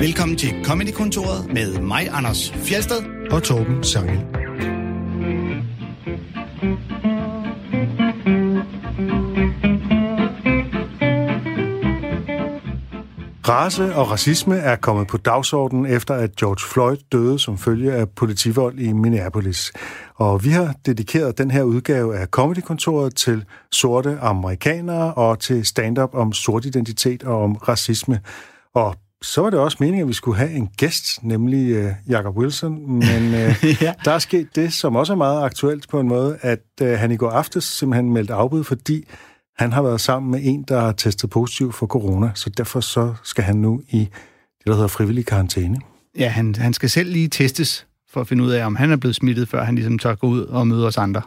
[0.00, 4.18] Velkommen til Comedy-kontoret med mig, Anders Fjelsted og Torben Sangel.
[13.48, 18.08] Race og racisme er kommet på dagsordenen efter, at George Floyd døde som følge af
[18.08, 19.72] politivold i Minneapolis.
[20.14, 26.14] Og vi har dedikeret den her udgave af Comedy-kontoret til sorte amerikanere og til stand-up
[26.14, 28.20] om sort identitet og om racisme.
[28.74, 28.94] Og
[29.26, 32.90] så var det også meningen, at vi skulle have en gæst, nemlig uh, Jacob Wilson,
[32.90, 33.94] men uh, ja.
[34.04, 37.10] der er sket det, som også er meget aktuelt på en måde, at uh, han
[37.10, 39.04] i går aftes simpelthen meldte afbud, fordi
[39.58, 43.14] han har været sammen med en, der har testet positiv for corona, så derfor så
[43.22, 45.80] skal han nu i det, der hedder frivillig karantæne.
[46.18, 48.96] Ja, han, han skal selv lige testes for at finde ud af, om han er
[48.96, 51.22] blevet smittet, før han ligesom tør gå ud og møde os andre.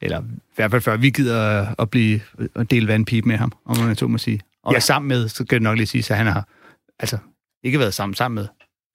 [0.00, 2.20] Eller i hvert fald før vi gider at, blive,
[2.54, 4.40] at dele vandpip med ham, om man så må sige.
[4.62, 4.80] Og ja.
[4.80, 6.48] sammen med, så kan det nok lige sige, at han har
[6.98, 7.18] altså,
[7.64, 8.46] ikke været sammen sammen med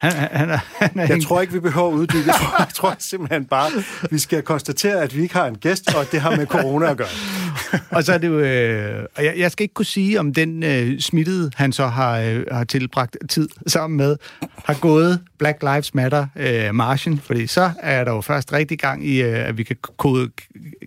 [0.02, 2.24] han, han, han er jeg tror ikke, vi behøver at uddybe.
[2.28, 3.72] Jeg tror, jeg tror simpelthen bare,
[4.12, 6.98] vi skal konstatere, at vi ikke har en gæst, og det har med corona at
[6.98, 7.08] gøre.
[7.96, 8.40] og så er det jo...
[8.40, 12.20] Øh, og jeg, jeg skal ikke kunne sige, om den øh, smittede, han så har,
[12.20, 14.18] øh, har tilbragt tid sammen med,
[14.66, 19.08] har gået Black Lives Matter øh, marchen, fordi så er der jo først rigtig gang
[19.08, 20.30] i, øh, at vi kan kode,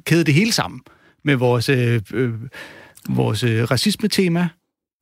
[0.06, 0.80] kæde det hele sammen
[1.24, 2.32] med vores, øh, øh,
[3.08, 4.48] vores øh, racisme-tema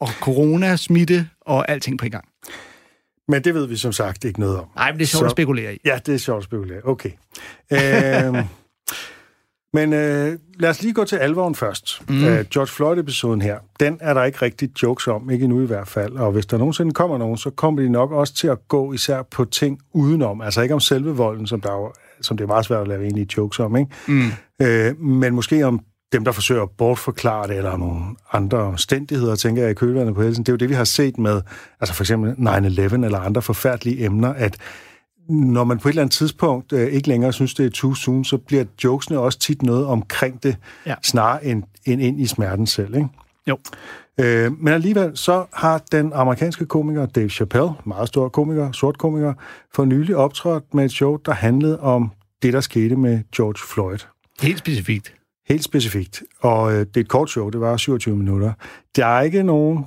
[0.00, 2.29] og corona-smitte og alting på en gang.
[3.30, 4.66] Men det ved vi som sagt ikke noget om.
[4.76, 5.78] Nej, men det er sjovt så, at spekulere i.
[5.84, 6.80] Ja, det er sjovt at spekulere.
[6.84, 7.10] Okay.
[7.72, 8.34] øh,
[9.76, 12.02] men øh, lad os lige gå til alvoren først.
[12.08, 12.24] Mm.
[12.24, 15.88] Uh, George Floyd-episoden her, den er der ikke rigtig jokes om, ikke endnu i hvert
[15.88, 16.12] fald.
[16.12, 19.22] Og hvis der nogensinde kommer nogen, så kommer de nok også til at gå især
[19.22, 20.40] på ting udenom.
[20.40, 23.02] Altså ikke om selve volden, som, der jo, som det er meget svært at lave
[23.02, 23.90] egentlig jokes om, ikke?
[24.08, 24.30] Mm.
[24.64, 25.80] Uh, men måske om
[26.12, 28.00] dem, der forsøger at bortforklare det, eller nogle
[28.32, 30.44] andre omstændigheder, tænker jeg i kølvandet på helsen.
[30.44, 31.42] Det er jo det, vi har set med,
[31.80, 34.56] altså for eksempel 9-11 eller andre forfærdelige emner, at
[35.28, 38.24] når man på et eller andet tidspunkt øh, ikke længere synes, det er too soon,
[38.24, 40.94] så bliver jokesene også tit noget omkring det, ja.
[41.02, 42.94] snarere end, end ind i smerten selv.
[42.94, 43.08] Ikke?
[43.46, 43.58] Jo.
[44.20, 49.34] Øh, men alligevel så har den amerikanske komiker Dave Chappelle, meget stor komiker, sort komiker,
[49.74, 52.12] for nylig optrådt med et show, der handlede om
[52.42, 53.98] det, der skete med George Floyd.
[54.40, 55.19] Helt specifikt.
[55.50, 56.22] Helt specifikt.
[56.40, 58.52] Og øh, det er et kort show, det var 27 minutter.
[58.96, 59.86] Der er ikke nogen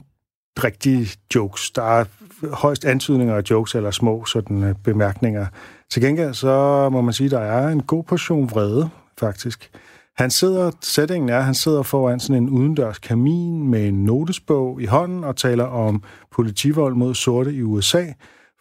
[0.64, 1.72] rigtige jokes.
[1.72, 2.06] Der er
[2.54, 5.46] højst antydninger af jokes eller små sådan, øh, bemærkninger.
[5.92, 9.72] Til gengæld så må man sige, at der er en god portion vrede, faktisk.
[10.16, 14.86] Han sidder, settingen er, han sidder foran sådan en udendørs kamin med en notesbog i
[14.86, 18.06] hånden og taler om politivold mod sorte i USA,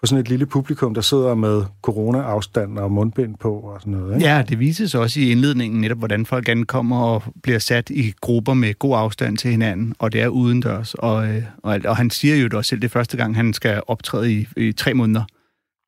[0.03, 4.15] for sådan et lille publikum, der sidder med corona-afstand og mundbind på og sådan noget.
[4.15, 4.27] Ikke?
[4.27, 8.55] Ja, det vises også i indledningen netop, hvordan folk ankommer og bliver sat i grupper
[8.55, 10.95] med god afstand til hinanden, og det er udendørs.
[10.95, 13.83] Og, øh, og, og han siger jo det også selv, det første gang, han skal
[13.87, 15.25] optræde i, i tre måneder.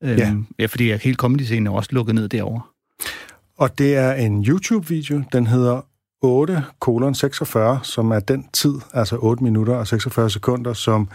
[0.04, 0.34] Øhm, ja.
[0.58, 2.60] ja, fordi hele comedy-scenen er også lukket ned derovre.
[3.58, 5.80] Og det er en YouTube-video, den hedder
[6.22, 11.08] 8 kolon 46, som er den tid, altså 8 minutter og 46 sekunder, som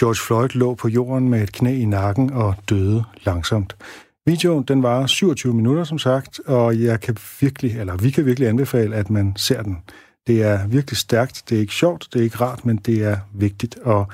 [0.00, 3.76] George Floyd lå på jorden med et knæ i nakken og døde langsomt.
[4.26, 8.48] Videoen den var 27 minutter, som sagt, og jeg kan virkelig, eller vi kan virkelig
[8.48, 9.78] anbefale, at man ser den.
[10.26, 13.16] Det er virkelig stærkt, det er ikke sjovt, det er ikke rart, men det er
[13.34, 13.78] vigtigt.
[13.78, 14.06] Og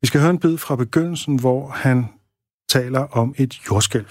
[0.00, 2.06] vi skal høre en bid fra begyndelsen, hvor han
[2.68, 4.08] taler om et jordskælv.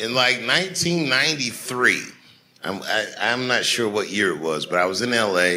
[0.00, 1.96] In like 1993,
[2.64, 5.50] I'm, I, I'm not sure what year it was, but I was in LA.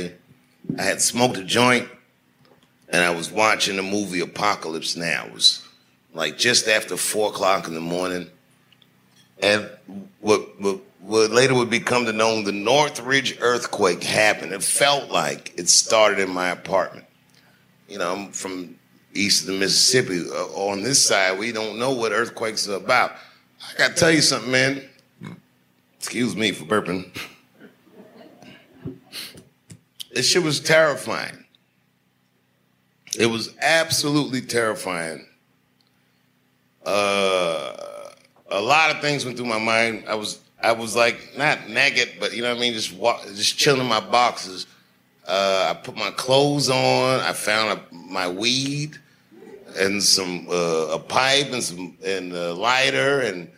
[0.79, 1.94] I had smoked a joint
[2.89, 5.25] and I was watching the movie Apocalypse Now.
[5.25, 5.67] It was
[6.13, 8.29] like just after four o'clock in the morning.
[9.41, 9.69] And
[10.21, 14.53] what, what, what later would become to known the Northridge earthquake happened.
[14.53, 17.05] It felt like it started in my apartment.
[17.87, 18.77] You know, I'm from
[19.13, 20.21] east of the Mississippi.
[20.29, 23.11] Uh, on this side, we don't know what earthquakes are about.
[23.61, 24.89] I got to tell you something, man.
[25.97, 27.15] Excuse me for burping.
[30.13, 31.44] This shit was terrifying.
[33.17, 35.25] It was absolutely terrifying.
[36.85, 37.75] Uh,
[38.51, 40.03] a lot of things went through my mind.
[40.07, 43.23] I was I was like not naked, but you know what I mean, just walk,
[43.35, 44.67] just chilling in my boxes.
[45.27, 47.19] Uh, I put my clothes on.
[47.19, 48.97] I found a, my weed
[49.77, 53.49] and some uh, a pipe and some and a lighter and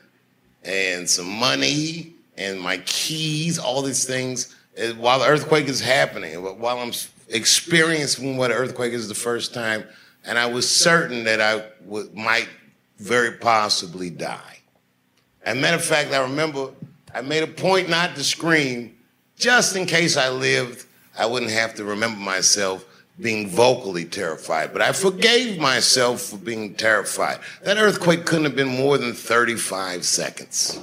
[0.64, 3.60] and some money and my keys.
[3.60, 4.56] All these things
[4.98, 6.36] while the earthquake is happening.
[6.36, 6.94] While I'm
[7.30, 9.84] experiencing what an earthquake is the first time,
[10.26, 12.50] and I was certain that I would, might
[12.98, 14.60] very possibly die.
[15.44, 16.72] As a matter of fact, I remember
[17.14, 18.98] I made a point not to scream,
[19.38, 20.86] just in case I lived,
[21.18, 22.86] I wouldn't have to remember myself
[23.20, 27.40] being vocally terrified, but I forgave myself for being terrified.
[27.64, 30.80] That earthquake couldn't have been more than 35 seconds.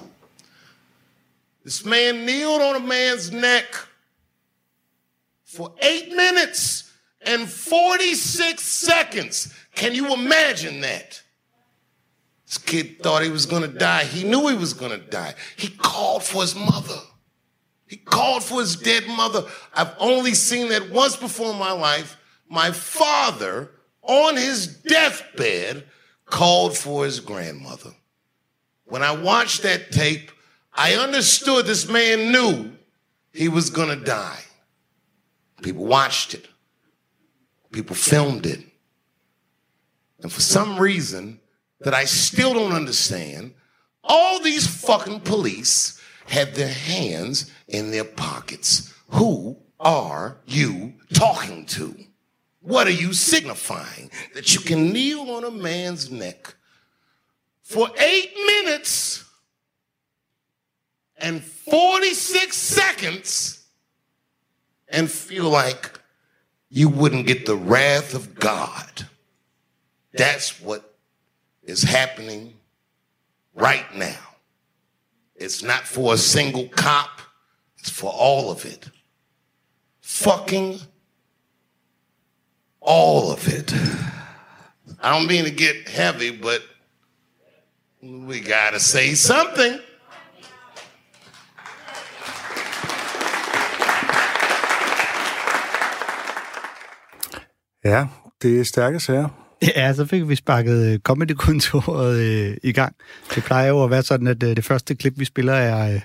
[1.62, 3.64] This man kneeled on a man's neck
[5.54, 6.92] for eight minutes
[7.24, 9.54] and 46 seconds.
[9.74, 11.22] Can you imagine that?
[12.46, 14.04] This kid thought he was gonna die.
[14.04, 15.34] He knew he was gonna die.
[15.56, 16.98] He called for his mother.
[17.86, 19.44] He called for his dead mother.
[19.74, 22.16] I've only seen that once before in my life.
[22.48, 23.70] My father,
[24.02, 25.84] on his deathbed,
[26.26, 27.90] called for his grandmother.
[28.84, 30.30] When I watched that tape,
[30.72, 32.72] I understood this man knew
[33.32, 34.44] he was gonna die.
[35.62, 36.48] People watched it.
[37.72, 38.60] People filmed it.
[40.20, 41.40] And for some reason
[41.80, 43.54] that I still don't understand,
[44.02, 48.92] all these fucking police had their hands in their pockets.
[49.08, 51.94] Who are you talking to?
[52.60, 54.10] What are you signifying?
[54.34, 56.54] That you can kneel on a man's neck
[57.62, 59.24] for eight minutes
[61.18, 63.63] and 46 seconds
[64.88, 66.00] and feel like
[66.69, 69.06] you wouldn't get the wrath of God.
[70.12, 70.94] That's what
[71.62, 72.54] is happening
[73.54, 74.19] right now.
[75.36, 77.20] It's not for a single cop,
[77.78, 78.88] it's for all of it.
[80.00, 80.81] Fucking
[82.80, 83.72] all of it.
[85.00, 86.62] I don't mean to get heavy, but
[88.00, 89.80] we gotta say something.
[97.84, 98.06] Ja,
[98.42, 99.28] det er stærke sager.
[99.76, 102.94] Ja, så fik vi sparket øh, Comedy-kontoret øh, i gang.
[103.34, 106.00] Det plejer jo at være sådan, at øh, det første klip, vi spiller, er, øh,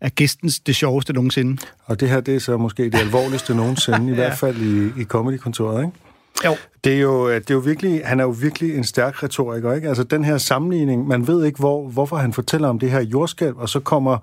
[0.00, 1.62] er gæstens det sjoveste nogensinde.
[1.84, 5.04] Og det her, det er så måske det alvorligste nogensinde, i hvert fald i, i
[5.04, 5.98] comedy-kontoret, ikke?
[6.44, 6.56] Jo.
[6.84, 9.88] Det er, jo, det er jo virkelig, han er jo virkelig en stærk retoriker, ikke?
[9.88, 13.56] Altså den her sammenligning, man ved ikke, hvor, hvorfor han fortæller om det her jordskælv,
[13.56, 14.18] og så kommer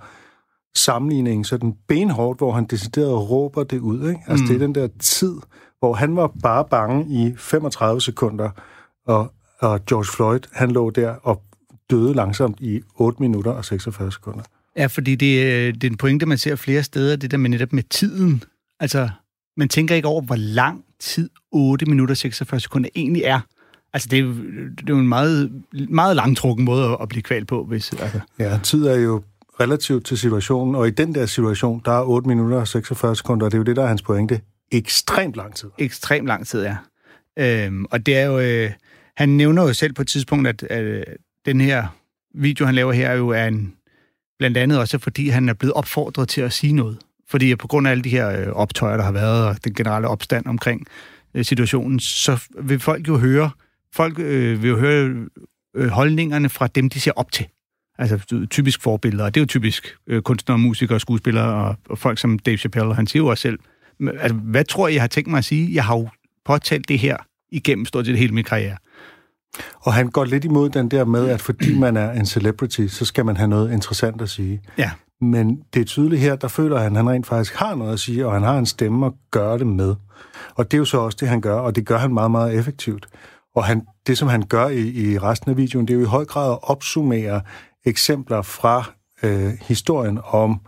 [0.75, 4.21] sammenligningen sådan benhårdt, hvor han decideret råber det ud, ikke?
[4.27, 4.47] Altså mm.
[4.47, 5.35] det er den der tid,
[5.81, 8.49] hvor han var bare bange i 35 sekunder,
[9.05, 11.43] og, og George Floyd, han lå der og
[11.89, 14.43] døde langsomt i 8 minutter og 46 sekunder.
[14.77, 17.49] Ja, fordi det, øh, det er en pointe, man ser flere steder, det der med
[17.49, 18.43] netop med tiden.
[18.79, 19.09] Altså,
[19.57, 23.39] man tænker ikke over, hvor lang tid 8 minutter og 46 sekunder egentlig er.
[23.93, 24.29] Altså, det er jo,
[24.77, 27.93] det er jo en meget, meget langtrukken måde at, at blive kvalt på, hvis...
[27.93, 28.19] Altså.
[28.39, 29.21] Ja, tid er jo
[29.59, 33.45] relativt til situationen, og i den der situation, der er 8 minutter og 46 sekunder,
[33.45, 34.41] og det er jo det, der er hans pointe.
[34.71, 35.69] Ekstremt lang tid.
[35.77, 36.77] Ekstremt lang tid, ja.
[37.39, 38.39] Øhm, og det er jo...
[38.39, 38.71] Øh,
[39.17, 41.03] han nævner jo selv på et tidspunkt, at, at øh,
[41.45, 41.87] den her
[42.35, 43.73] video, han laver her, jo er en,
[44.39, 46.97] blandt andet også fordi han er blevet opfordret til at sige noget.
[47.29, 50.07] Fordi på grund af alle de her øh, optøjer, der har været, og den generelle
[50.07, 50.87] opstand omkring
[51.33, 53.51] øh, situationen, så vil folk jo høre,
[53.93, 55.27] folk øh, vil jo høre
[55.75, 57.45] øh, holdningerne fra dem, de ser op til.
[57.97, 62.19] Altså typisk forbilleder, og det er jo typisk øh, kunstnere, musikere, skuespillere og, og folk
[62.19, 63.59] som Dave Chappelle, han siger jo også selv,
[64.09, 65.75] altså, hvad tror I, jeg har tænkt mig at sige?
[65.75, 66.09] Jeg har jo
[66.45, 67.17] påtalt det her
[67.51, 68.77] igennem stort set hele min karriere.
[69.81, 73.05] Og han går lidt imod den der med, at fordi man er en celebrity, så
[73.05, 74.61] skal man have noget interessant at sige.
[74.77, 74.91] Ja.
[75.21, 77.99] Men det er tydeligt her, der føler han, at han rent faktisk har noget at
[77.99, 79.95] sige, og han har en stemme at gøre det med.
[80.55, 82.59] Og det er jo så også det, han gør, og det gør han meget, meget
[82.59, 83.07] effektivt.
[83.55, 86.09] Og han, det, som han gør i, i resten af videoen, det er jo i
[86.09, 87.41] høj grad at opsummere
[87.85, 88.91] eksempler fra
[89.23, 90.59] øh, historien om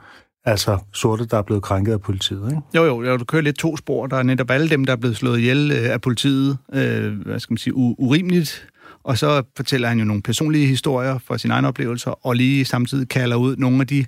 [0.45, 2.61] altså sorte, der er blevet krænket af politiet, ikke?
[2.75, 4.07] Jo, jo, jo, du kører lidt to spor.
[4.07, 7.39] Der er netop alle dem, der er blevet slået ihjel øh, af politiet, øh, hvad
[7.39, 8.67] skal man sige, u- urimeligt.
[9.03, 13.09] Og så fortæller han jo nogle personlige historier fra sine egne oplevelser, og lige samtidig
[13.09, 14.05] kalder ud nogle af de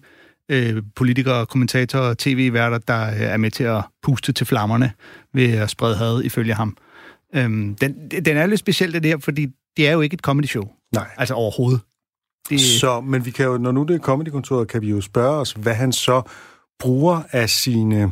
[0.49, 4.91] øh, politikere, kommentatorer og tv-værter, der øh, er med til at puste til flammerne
[5.33, 6.77] ved at sprede had ifølge ham.
[7.35, 10.45] Øhm, den, den er lidt speciel, det her, fordi det er jo ikke et comedy
[10.45, 10.63] show.
[10.93, 11.07] Nej.
[11.17, 11.81] Altså overhovedet.
[12.49, 12.61] Det...
[12.61, 15.51] Så, men vi kan jo, når nu det er comedykontoret, kan vi jo spørge os,
[15.51, 16.21] hvad han så
[16.79, 18.11] bruger af sine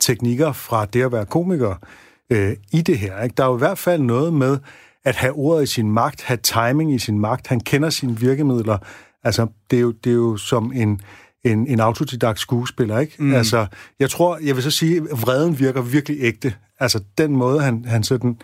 [0.00, 1.74] teknikker fra det at være komiker
[2.30, 3.22] øh, i det her.
[3.22, 3.34] Ikke?
[3.36, 4.58] Der er jo i hvert fald noget med
[5.04, 7.46] at have ordet i sin magt, have timing i sin magt.
[7.46, 8.78] Han kender sine virkemidler.
[9.24, 11.00] Altså, det er jo, det er jo som en,
[11.44, 13.14] en, en autodidakt skuespiller, ikke?
[13.18, 13.34] Mm.
[13.34, 13.66] Altså,
[14.00, 16.54] jeg tror, jeg vil så sige, at vreden virker virkelig ægte.
[16.80, 18.38] Altså, den måde, han, han sådan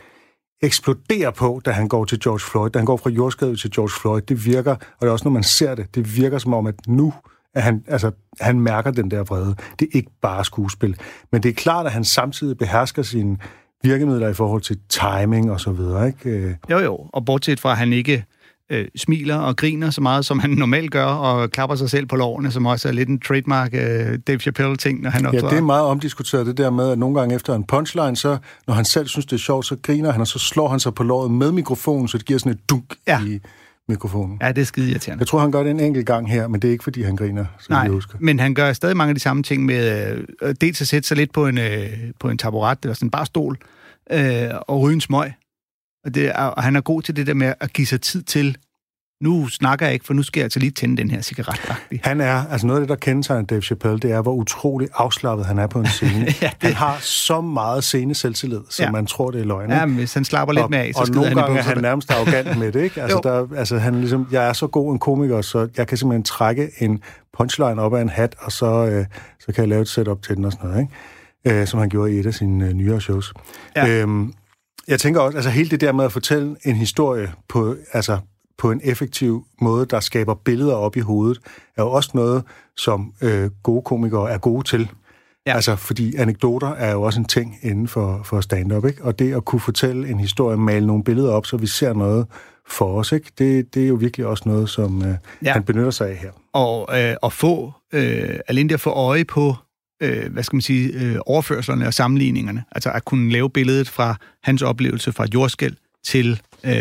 [0.63, 4.01] eksploderer på, da han går til George Floyd, da han går fra jordskredet til George
[4.01, 6.67] Floyd, det virker, og det er også, når man ser det, det virker som om,
[6.67, 7.13] at nu
[7.55, 9.55] at han, altså, han mærker den der vrede.
[9.79, 10.97] Det er ikke bare skuespil.
[11.33, 13.39] Men det er klart, at han samtidig behersker sine
[13.83, 16.59] virkemidler i forhold til timing og så videre, ikke?
[16.71, 17.09] Jo, jo.
[17.13, 18.25] Og bortset fra, at han ikke
[18.71, 22.17] øh, smiler og griner så meget, som han normalt gør, og klapper sig selv på
[22.17, 25.47] lårene, som også er lidt en trademark øh, Dave Chappelle-ting, når han optræder.
[25.47, 28.39] Ja, det er meget omdiskuteret, det der med, at nogle gange efter en punchline, så
[28.67, 30.95] når han selv synes, det er sjovt, så griner han, og så slår han sig
[30.95, 33.25] på låret med mikrofonen, så det giver sådan et dunk ja.
[33.25, 33.39] i
[33.89, 34.39] mikrofonen.
[34.43, 35.21] Ja, det er skide irriterende.
[35.21, 37.17] Jeg tror, han gør det en enkelt gang her, men det er ikke, fordi han
[37.17, 38.19] griner, som Nej, jeg husker.
[38.21, 41.17] men han gør stadig mange af de samme ting med øh, dels at sætte sig
[41.17, 41.89] lidt på en, øh,
[42.21, 43.59] på en taburet, eller sådan en bare stol,
[44.11, 45.33] øh, og ryge en smøg.
[46.05, 48.57] Og, det og han er god til det der med at give sig tid til,
[49.21, 51.59] nu snakker jeg ikke, for nu skal jeg altså lige tænde den her cigaret.
[51.59, 51.99] -agtig.
[52.03, 55.47] Han er, altså noget af det, der kendetegner Dave Chappelle, det er, hvor utrolig afslappet
[55.47, 56.27] han er på en scene.
[56.43, 56.63] ja, det...
[56.63, 58.91] Han har så meget scene selvtillid, som ja.
[58.91, 59.71] man tror, det er løgn.
[59.71, 61.63] Ja, men hvis han slapper lidt og, mere af, så Og nogle han gange er
[61.63, 63.01] han nærmest arrogant med det, ikke?
[63.03, 63.31] Altså, Jo.
[63.31, 66.71] der, altså han ligesom, jeg er så god en komiker, så jeg kan simpelthen trække
[66.79, 67.03] en
[67.39, 69.07] punchline op af en hat, og så, øh,
[69.41, 70.81] så kan jeg lave et setup til den og sådan noget,
[71.45, 71.61] ikke?
[71.61, 73.33] Øh, som han gjorde i et af sine øh, nyere shows.
[73.77, 73.89] Ja.
[73.89, 74.33] Øhm,
[74.89, 78.19] jeg tænker også, altså hele det der med at fortælle en historie på, altså,
[78.59, 81.39] på en effektiv måde, der skaber billeder op i hovedet,
[81.77, 82.45] er jo også noget,
[82.77, 84.89] som øh, gode komikere er gode til.
[85.47, 85.55] Ja.
[85.55, 89.05] Altså, fordi anekdoter er jo også en ting inden for, for stand-up, ikke?
[89.05, 92.27] Og det at kunne fortælle en historie, male nogle billeder op, så vi ser noget
[92.69, 93.31] for os, ikke?
[93.39, 95.53] Det, det er jo virkelig også noget, som øh, Ja.
[95.53, 96.31] han benytter sig af her.
[96.53, 99.55] og øh, at få, øh, alene det at få øje på,
[100.03, 102.65] øh, hvad skal man sige, øh, overførslerne og sammenligningerne.
[102.73, 106.73] Altså at kunne lave billedet fra hans oplevelse fra et jordskæld til øh,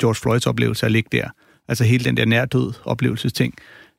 [0.00, 1.28] George Floyds oplevelse at ligge der.
[1.68, 3.54] Altså hele den der nærdød oplevelsesting.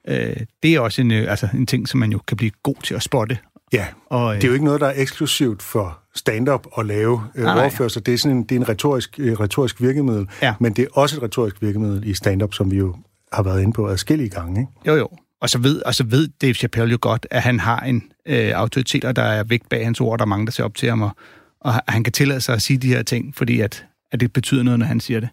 [0.07, 2.75] Øh, det er også en, øh, altså en ting, som man jo kan blive god
[2.83, 3.37] til at spotte.
[3.73, 7.21] Ja, Og, øh, det er jo ikke noget, der er eksklusivt for stand-up at lave
[7.35, 8.01] øh, Nej, overførsler.
[8.01, 10.53] Det er, sådan en, det er en retorisk, øh, retorisk virkemiddel, Ja.
[10.59, 12.95] men det er også et retorisk virkemiddel i stand-up, som vi jo
[13.33, 14.59] har været inde på adskillige gange.
[14.61, 14.71] Ikke?
[14.87, 15.09] Jo, jo.
[15.41, 18.51] Og så ved, og så ved Dave Chappelle jo godt, at han har en øh,
[18.55, 20.89] autoritet, og der er vægt bag hans ord, der er mange, der ser op til
[20.89, 21.15] ham, og,
[21.61, 24.63] og han kan tillade sig at sige de her ting, fordi at, at det betyder
[24.63, 25.29] noget, når han siger det.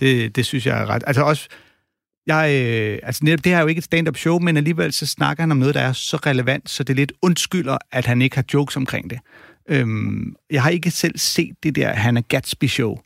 [0.00, 1.04] Det, det synes jeg er ret.
[1.06, 1.48] Altså også,
[2.26, 5.06] jeg, øh, altså netop, det her er jo ikke et stand-up show, men alligevel så
[5.06, 8.22] snakker han om noget, der er så relevant, så det er lidt undskylder, at han
[8.22, 9.18] ikke har jokes omkring det.
[9.68, 12.98] Øhm, jeg har ikke selv set det der Hannah Gatsby-show.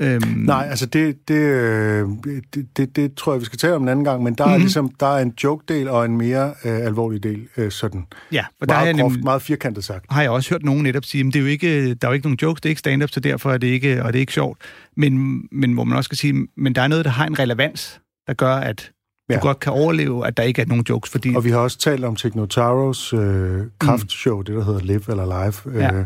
[0.00, 2.08] Øhm, Nej, altså det, det, øh,
[2.54, 4.52] det, det, det tror jeg, vi skal tale om en anden gang, men der, mm-hmm.
[4.54, 4.62] er Mhm.
[4.62, 8.66] ligesom, der er en joke-del og en mere øh, alvorlig del, øh, sådan ja, for
[8.66, 10.04] der er meget, jeg groft, nemlig, meget firkantet sagt.
[10.10, 12.14] har jeg også hørt nogen netop sige, at det er jo ikke, der er jo
[12.14, 14.20] ikke nogen jokes, det er ikke stand-up, så derfor er det ikke, og det er
[14.20, 14.58] ikke sjovt.
[14.96, 18.00] Men, men hvor man også skal sige, men der er noget, der har en relevans,
[18.26, 18.90] der gør, at
[19.30, 19.40] du Ja.
[19.40, 21.34] godt kan overleve, at der ikke er nogen jokes, fordi...
[21.36, 24.44] Og vi har også talt om Technotaros øh, kraftshow, mm.
[24.44, 25.24] det der hedder Live eller
[25.64, 26.04] Live, øh, Ja.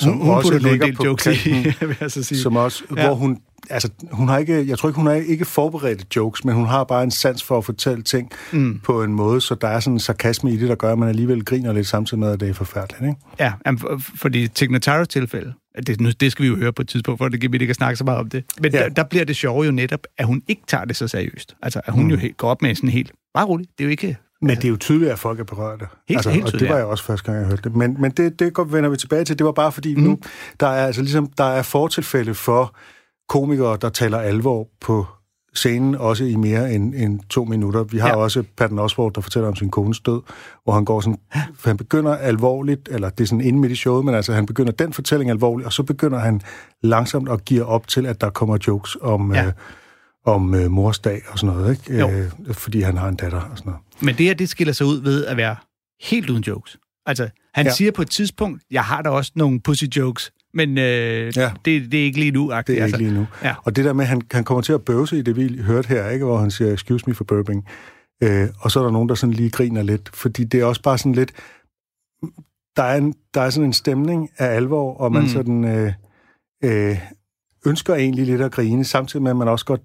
[0.00, 2.38] Som hun, hun også en ligger del på jokes kanten, i, vil jeg så sige.
[2.38, 3.06] som også, Ja.
[3.06, 3.38] hvor hun,
[3.70, 6.84] altså, hun har ikke, jeg tror ikke, hun har ikke forberedt jokes, men hun har
[6.84, 8.80] bare en sans for at fortælle ting mm.
[8.84, 11.08] på en måde, så der er sådan en sarkasme i det, der gør, at man
[11.08, 13.14] alligevel griner lidt samtidig med, at det er forfærdeligt, ikke?
[13.40, 15.52] Ja, for- fordi Tignataros tilfælde,
[15.86, 17.76] det, det skal vi jo høre på et tidspunkt, for det giver vi ikke at
[17.76, 18.44] snakke så meget om det.
[18.60, 18.72] Men.
[18.72, 18.78] Ja.
[18.78, 21.56] der, der bliver det sjove jo netop, at hun ikke tager det så seriøst.
[21.62, 22.10] Altså, at hun mm.
[22.10, 24.16] jo helt, går op med sådan helt, bare roligt, det er jo ikke...
[24.42, 25.86] Men det er jo tydeligt, at folk er berørte.
[26.08, 27.76] Helt- helt og det tydeligt, var jeg også første gang, jeg hørte det.
[27.76, 29.38] Men, men det, det går, vender vi tilbage til.
[29.38, 30.02] Det var bare fordi, mm.
[30.02, 30.18] nu
[30.60, 32.74] der er altså ligesom, der er fortilfælde for
[33.28, 35.06] komikere, der taler alvor på
[35.54, 37.82] scenen, også i mere end, end to minutter.
[37.84, 38.16] Vi har Ja.
[38.16, 40.20] også Patton Oswalt, der fortæller om sin kones død,
[40.64, 41.18] hvor han går sådan,
[41.58, 44.46] for han begynder alvorligt, eller det er sådan inde midt i showet, men altså han
[44.46, 46.40] begynder den fortælling alvorligt, og så begynder han
[46.82, 49.40] langsomt at give op til, at der kommer jokes om, Ja.
[49.40, 49.46] ja.
[49.46, 49.52] øh,
[50.26, 51.98] om øh, morsdag og sådan noget, ikke?
[52.00, 52.08] Jo.
[52.10, 53.82] Øh, fordi han har en datter og sådan noget.
[54.02, 55.56] Men det her, det skiller sig ud ved at være
[56.00, 56.76] helt uden jokes.
[57.06, 57.72] Altså, han ja.
[57.72, 61.52] Siger på et tidspunkt, jeg har da også nogle pussy jokes, men øh, ja.
[61.64, 62.42] Det, det er ikke lige nu.
[62.42, 62.84] Det er altså.
[62.84, 63.26] ikke lige nu.
[63.42, 63.54] Ja.
[63.64, 65.88] Og det der med, at han, han kommer til at bøvse i det, vi hørte
[65.88, 66.24] her, ikke?
[66.24, 67.66] hvor han siger, excuse me for burping.
[68.22, 70.82] Øh, og så er der nogen, der sådan lige griner lidt, fordi det er også
[70.82, 71.32] bare sådan lidt...
[72.76, 75.28] Der er, en, der er sådan en stemning af alvor, og man Mm.
[75.28, 75.92] sådan øh,
[76.64, 76.98] øh,
[77.66, 79.80] ønsker egentlig lidt at grine, samtidig med, at man også godt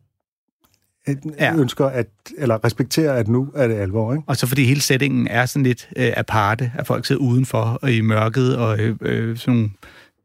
[1.39, 1.55] Ja.
[1.55, 2.07] ønsker at,
[2.37, 4.23] eller respekterer, at nu er det alvor, ikke?
[4.27, 7.91] Og så fordi hele settingen er sådan lidt øh, aparte, at folk sidder udenfor og
[7.91, 9.69] i mørket, og øh, øh, sådan nogle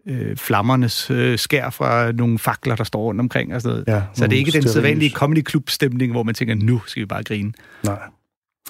[0.06, 3.88] øh, flammernes øh, skær fra nogle fakler, der står rundt omkring og sådan noget.
[3.88, 7.00] Ja, så det er ikke den sædvanlige comedy club stemning, hvor man tænker, nu skal
[7.00, 7.52] vi bare grine.
[7.84, 7.98] Nej.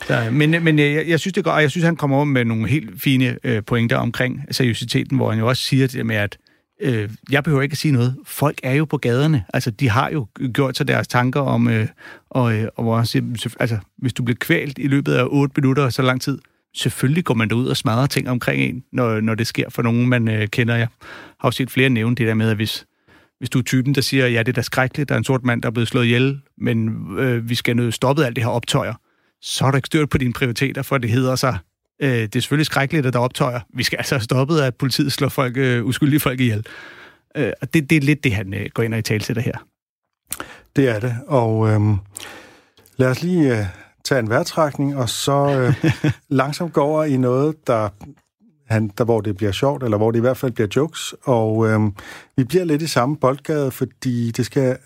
[0.07, 2.25] Så, men men øh, jeg, jeg synes det går, og jeg synes, han kommer over
[2.25, 6.17] med nogle helt fine øh, pointer omkring seriøsiteten, hvor han jo også siger det med,
[6.17, 6.38] at
[6.81, 8.17] øh, jeg behøver ikke at sige noget.
[8.25, 9.45] Folk er jo på gaderne.
[9.55, 11.87] Altså, de har jo gjort sig deres tanker om, øh,
[12.31, 12.97] og, øh, og hvor
[13.61, 16.39] altså, hvis du bliver kvalt i løbet af 8 minutter og så lang tid,
[16.77, 20.09] selvfølgelig går man derud og smadrer ting omkring en, når, når det sker for nogen,
[20.09, 20.77] man øh, kender.
[20.77, 20.89] Jeg
[21.41, 22.87] har jo set flere nævne det der med, at hvis,
[23.39, 25.45] hvis du er typen, der siger, ja, det er da skrækkeligt, der er en sort
[25.45, 28.51] mand, der er blevet slået ihjel, men øh, vi skal nødt stoppet alt det her
[28.51, 28.95] optøjer,
[29.43, 31.59] så er der ikke styrt på dine prioriteter, for det hedder sig,
[32.00, 33.61] øh, det er selvfølgelig skrækkeligt, at der er optøjer.
[33.75, 36.67] Vi skal altså have stoppet, at politiet slår folk, øh, uskyldige folk ihjel.
[37.37, 39.67] Øh, og det, det er lidt det, han øh, går ind og i talsætter her.
[40.76, 41.99] Det er det, og øhm,
[42.99, 43.64] Lad os lige øh,
[44.05, 45.85] tage en vejrtrækning, og så øh,
[46.28, 47.88] langsomt gå over i noget, der,
[48.67, 51.14] han, der, hvor det bliver sjovt, eller hvor det i hvert fald bliver jokes.
[51.23, 51.81] Og øh,
[52.37, 54.76] vi bliver lidt i samme boldgade, fordi det skal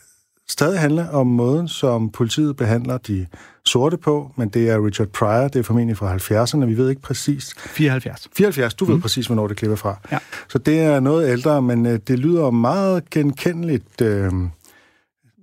[0.48, 3.26] stadig handle om måden, som politiet behandler de
[3.72, 7.02] sorte på, men det er Richard Pryor, det er formentlig fra 70'erne, vi ved ikke
[7.02, 7.54] præcis.
[7.56, 8.28] 74.
[8.36, 9.00] 74, du ved mm.
[9.00, 9.96] præcis, hvornår det klipper fra.
[10.12, 10.18] Ja.
[10.48, 14.32] Så det er noget ældre, men øh, det lyder meget genkendeligt, øh,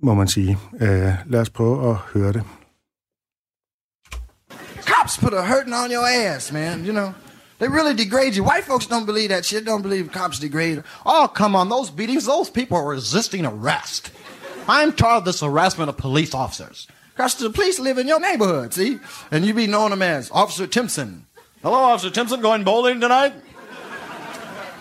[0.02, 0.58] må man sige.
[0.80, 2.42] Øh, lad os prøve at høre det.
[4.84, 7.12] Cops put a hurting on your ass, man, you know.
[7.60, 8.44] They really degrade you.
[8.44, 10.82] White folks don't believe that shit, don't believe cops degrade.
[11.04, 14.12] Oh, come on, those beatings, those people are resisting arrest.
[14.68, 16.86] I'm tired of this harassment of police officers.
[17.20, 18.98] Because the police live in your neighborhood, see?
[19.30, 21.26] And you be knowing them as Officer Timpson.
[21.62, 23.34] Hello, Officer Timpson, going bowling tonight?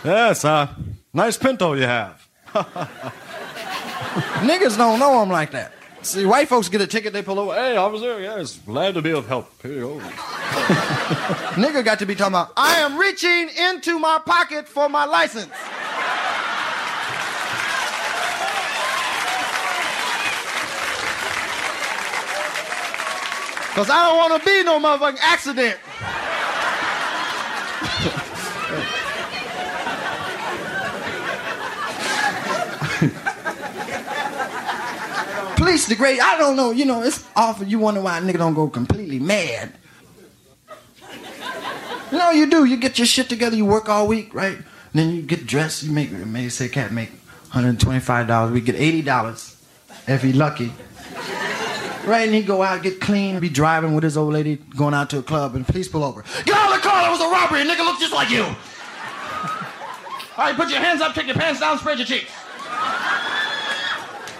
[0.06, 0.74] yes, uh,
[1.14, 2.30] nice pinto you have.
[4.40, 5.74] Niggas don't know them like that.
[6.02, 7.54] See, white folks get a ticket, they pull over.
[7.54, 9.52] Hey, officer, yes, glad to be of help.
[9.62, 10.00] Here you go.
[11.60, 15.52] Nigga got to be talking about, I am reaching into my pocket for my license.
[23.80, 25.78] Because I don't want to be no motherfucking accident.
[35.56, 36.20] Police degrade.
[36.20, 36.72] I don't know.
[36.72, 37.66] You know, it's awful.
[37.66, 39.72] You wonder why a nigga don't go completely mad.
[42.12, 42.66] Know, you do.
[42.66, 43.56] You get your shit together.
[43.56, 44.58] You work all week, right?
[44.58, 45.84] And then you get dressed.
[45.84, 47.12] You make, maybe say, cat make
[47.52, 48.52] $125.
[48.52, 49.56] We get $80
[50.10, 50.74] if he lucky.
[52.10, 55.12] Right, and he go out, get clean, be driving with his old lady, going out
[55.12, 56.24] to a club, and police pull over.
[56.44, 58.42] Get out of the car, that was a robbery, a nigga look just like you.
[58.42, 58.56] All
[60.40, 62.32] right, put your hands up, take your pants down, spread your cheeks.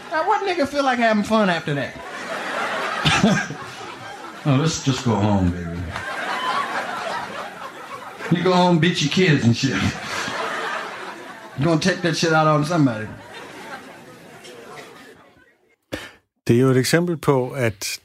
[0.10, 1.94] Now, what nigga feel like having fun after that?
[4.48, 5.80] oh, let's just go home, baby.
[8.36, 9.70] You go home, beat your kids and shit.
[11.60, 13.08] You're gonna take that shit out on somebody.
[16.50, 18.00] Det er jo et eksempel på, at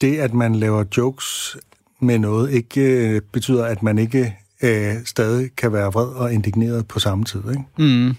[0.00, 1.56] det, at man laver jokes
[2.00, 6.88] med noget, ikke øh, betyder, at man ikke øh, stadig kan være vred og indigneret
[6.88, 7.40] på samme tid.
[7.50, 7.62] Ikke?
[7.78, 8.16] Mm.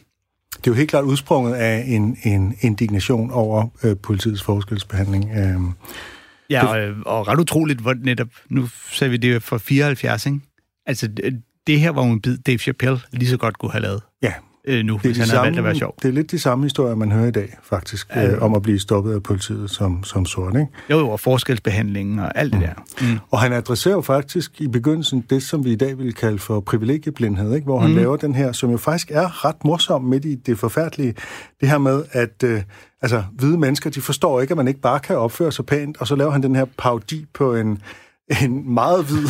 [0.51, 5.31] Det er jo helt klart udsprunget af en, en indignation over øh, politiets forskelsbehandling.
[5.37, 5.61] Øh,
[6.49, 10.39] Ja, og, og ret utroligt, hvor netop, nu sagde vi det for 74, ikke?
[10.85, 11.07] Altså,
[11.67, 14.33] det, her var jo en bid, Dave Chappelle lige så godt kunne have lavet ja,
[14.67, 15.95] øh, nu, det er, hvis de han havde samme, valgt at være sjov.
[16.01, 18.31] det er lidt de samme historier, man hører i dag, faktisk, Ja.
[18.31, 20.53] øh, om at blive stoppet af politiet som, som sort.
[20.55, 20.67] Ikke?
[20.89, 22.73] Jo, jo, og forskelsbehandlingen og alt det der.
[23.13, 23.19] Mm.
[23.31, 26.59] Og han adresserer jo faktisk i begyndelsen det, som vi i dag vil kalde for
[26.59, 27.65] privilegieblindhed, ikke?
[27.65, 27.97] hvor han Mhm.
[27.99, 31.13] laver den her, som jo faktisk er ret morsom midt i det forfærdelige,
[31.61, 32.61] det her med, at øh,
[33.01, 36.07] altså, hvide mennesker, de forstår ikke, at man ikke bare kan opføre sig pænt, og
[36.07, 37.77] så laver han den her parodi på en,
[38.43, 39.27] en meget hvid,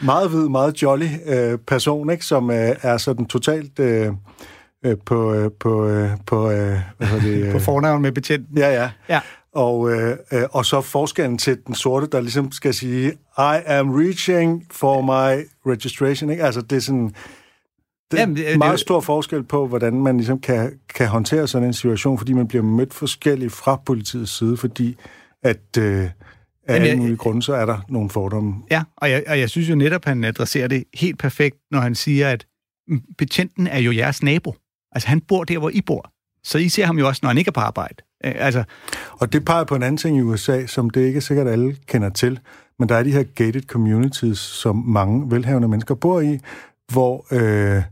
[0.00, 2.24] meget hvid, meget jolly øh, person, ikke?
[2.24, 4.12] som øh, er sådan totalt øh,
[4.86, 8.58] øh, på, øh, på, øh, på, øh, hvad det, øh, På fornavn med betjenten.
[8.58, 8.90] Ja, ja.
[9.08, 9.20] Ja.
[9.54, 13.90] Og, øh, øh, og så forskellen til den sorte, der ligesom skal sige, I am
[13.90, 16.30] reaching for my registration.
[16.30, 16.44] Ikke?
[16.44, 17.14] Altså, det er sådan...
[18.10, 21.48] Det er Jamen, det- meget det- stor forskel på, hvordan man ligesom kan, kan håndtere
[21.48, 24.96] sådan en situation, fordi man bliver mødt forskelligt fra politiets side, fordi
[25.42, 26.06] at øh,
[26.70, 28.54] af Jamen, alle mulige grunde, så er der nogle fordomme.
[28.70, 31.94] Ja, og jeg, og jeg synes jo netop, han adresserer det helt perfekt, når han
[31.94, 32.46] siger, at
[32.88, 34.54] mm, betjenten er jo jeres nabo.
[34.92, 36.10] Altså, han bor der, hvor I bor.
[36.44, 37.94] Så I ser ham jo også, når han ikke er på arbejde.
[38.20, 38.64] Altså,
[39.10, 41.76] Og det peger på en anden ting i USA, som det ikke er sikkert, alle
[41.86, 42.38] kender til.
[42.78, 46.38] Men der er de her gated communities, som mange velhavende mennesker bor i,
[46.92, 47.82] hvor øh,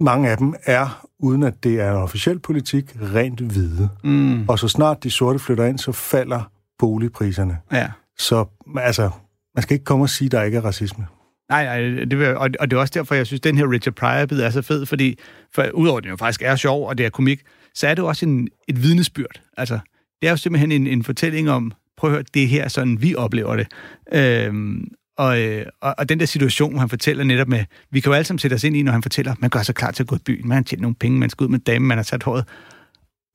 [0.00, 3.88] mange af dem er, uden at det er en officiel politik, rent hvide.
[4.04, 7.58] mm, Og så snart de sorte flytter ind, så falder boligpriserne.
[7.72, 7.90] ja.
[8.18, 8.44] Så
[8.76, 9.10] altså,
[9.54, 11.06] man skal ikke komme og sige, at der ikke er racisme.
[11.48, 13.70] Nej, nej, det vil, og, og det er også derfor, jeg synes, at den her
[13.70, 15.18] Richard Pryor-bid er så fed, fordi
[15.54, 17.40] for, udover at den jo faktisk er sjov, og det er komik,
[17.74, 19.40] så er det jo også en, et vidnesbyrd.
[19.56, 19.78] Altså,
[20.20, 23.02] det er jo simpelthen en, en fortælling om, prøv at høre, det er her, sådan
[23.02, 23.66] vi oplever det.
[24.12, 24.88] Øhm,
[25.18, 28.24] og, øh, og, og den der situation, han fortæller netop med, vi kan jo alle
[28.24, 30.16] sammen sætte os ind i, når han fortæller, man gør sig klar til at gå
[30.16, 32.22] i byen, man har tjent nogle penge, man skal ud med dame, man har sat
[32.22, 32.44] håret.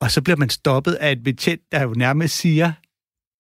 [0.02, 2.72] Og så bliver man stoppet af et betjent, der jo nærmest siger,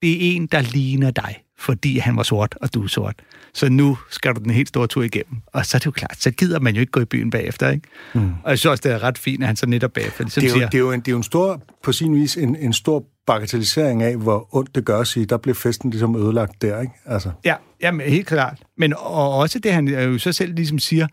[0.03, 3.15] det er en, der ligner dig, fordi han var sort, og du er sort.
[3.53, 5.41] Så nu skal du den helt store tur igennem.
[5.47, 7.69] Og så er det jo klart, så gider man jo ikke gå i byen bagefter,
[7.69, 7.87] ikke?
[8.13, 8.31] Mm.
[8.43, 10.47] Og jeg synes også, det er ret fint, at han så netop bagefter ligesom Det
[10.47, 12.37] er, jo, siger, det, er jo en, det er jo en stor, på sin vis
[12.37, 16.15] en, en stor bagatellisering af, hvor ondt det gør at sige, der blev festen ligesom
[16.15, 16.93] ødelagt der, ikke?
[17.05, 18.59] Altså, Ja, jamen, helt klart.
[18.77, 21.07] Men og også det, han jo så selv ligesom siger,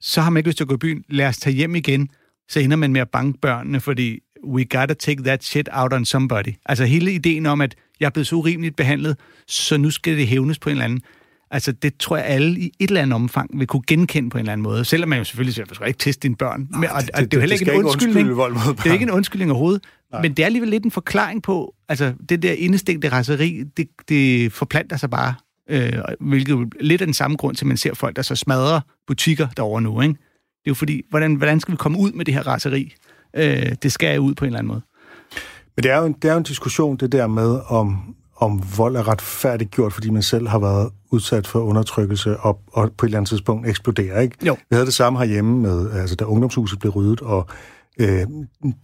[0.00, 2.08] så har man ikke lyst til at gå i byen, lad os tage hjem igen,
[2.48, 6.04] så ender man med at banke børnene, fordi we gotta take that shit out on
[6.04, 6.54] somebody.
[6.66, 9.16] Altså hele ideen om, at jeg er blevet så urimeligt behandlet,
[9.48, 11.00] så nu skal det hævnes på en eller anden.
[11.50, 14.42] Altså, det tror jeg alle i et eller andet omfang vil kunne genkende på en
[14.42, 14.84] eller anden måde.
[14.84, 16.68] Selvom man jo selvfølgelig siger, at man skal ikke teste dine børn.
[16.70, 18.28] Men, og, det- og det, er jo heller det ikke en ikke undskyldning.
[18.28, 19.82] mod det er ikke en undskyldning overhovedet.
[20.12, 20.22] Nej.
[20.22, 24.52] Men det er alligevel lidt en forklaring på, altså det der indestængte raseri, det, det
[24.52, 25.34] forplanter sig bare.
[25.70, 28.36] Øh, hvilket jo lidt af den samme grund til, at man ser folk, der så
[28.36, 30.00] smadrer butikker derovre nu.
[30.00, 30.12] Ikke?
[30.12, 30.18] Det
[30.66, 32.94] er jo fordi, hvordan, hvordan skal vi komme ud med det her raseri?
[33.36, 34.80] Øh, det skal jeg ud på en eller anden måde.
[35.76, 38.62] Men det er, jo en, det er jo en diskussion, det der med, om, om
[38.76, 43.06] vold er retfærdigt gjort, fordi man selv har været udsat for undertrykkelse og, og på
[43.06, 44.36] et eller andet tidspunkt eksploderer, ikke?
[44.46, 44.56] Jo.
[44.70, 47.46] Vi havde det samme herhjemme, med, altså, da ungdomshuset blev ryddet, og
[47.98, 48.26] øh,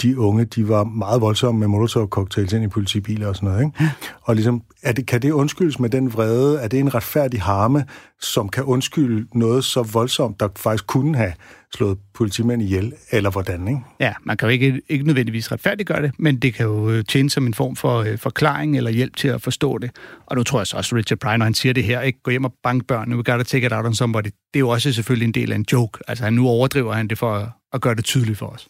[0.03, 3.91] de unge, de var meget voldsomme med molotov-cocktails ind i politibiler og sådan noget, ikke?
[4.23, 6.61] Og ligesom, er det, kan det undskyldes med den vrede?
[6.61, 7.85] Er det en retfærdig harme,
[8.21, 11.33] som kan undskylde noget så voldsomt, der faktisk kunne have
[11.75, 13.81] slået politimænd ihjel, eller hvordan, ikke?
[14.01, 17.31] Ja, man kan jo ikke, ikke nødvendigvis retfærdiggøre det, men det kan jo øh, tjene
[17.31, 19.91] som en form for øh, forklaring eller hjælp til at forstå det.
[20.27, 22.31] Og nu tror jeg så også, Richard Pryor, når han siger det her, ikke gå
[22.31, 24.93] hjem og bank børnene, we gotta take it out on somebody, det er jo også
[24.93, 25.99] selvfølgelig en del af en joke.
[26.09, 28.69] Altså nu overdriver han det for at, at gøre det tydeligt for os.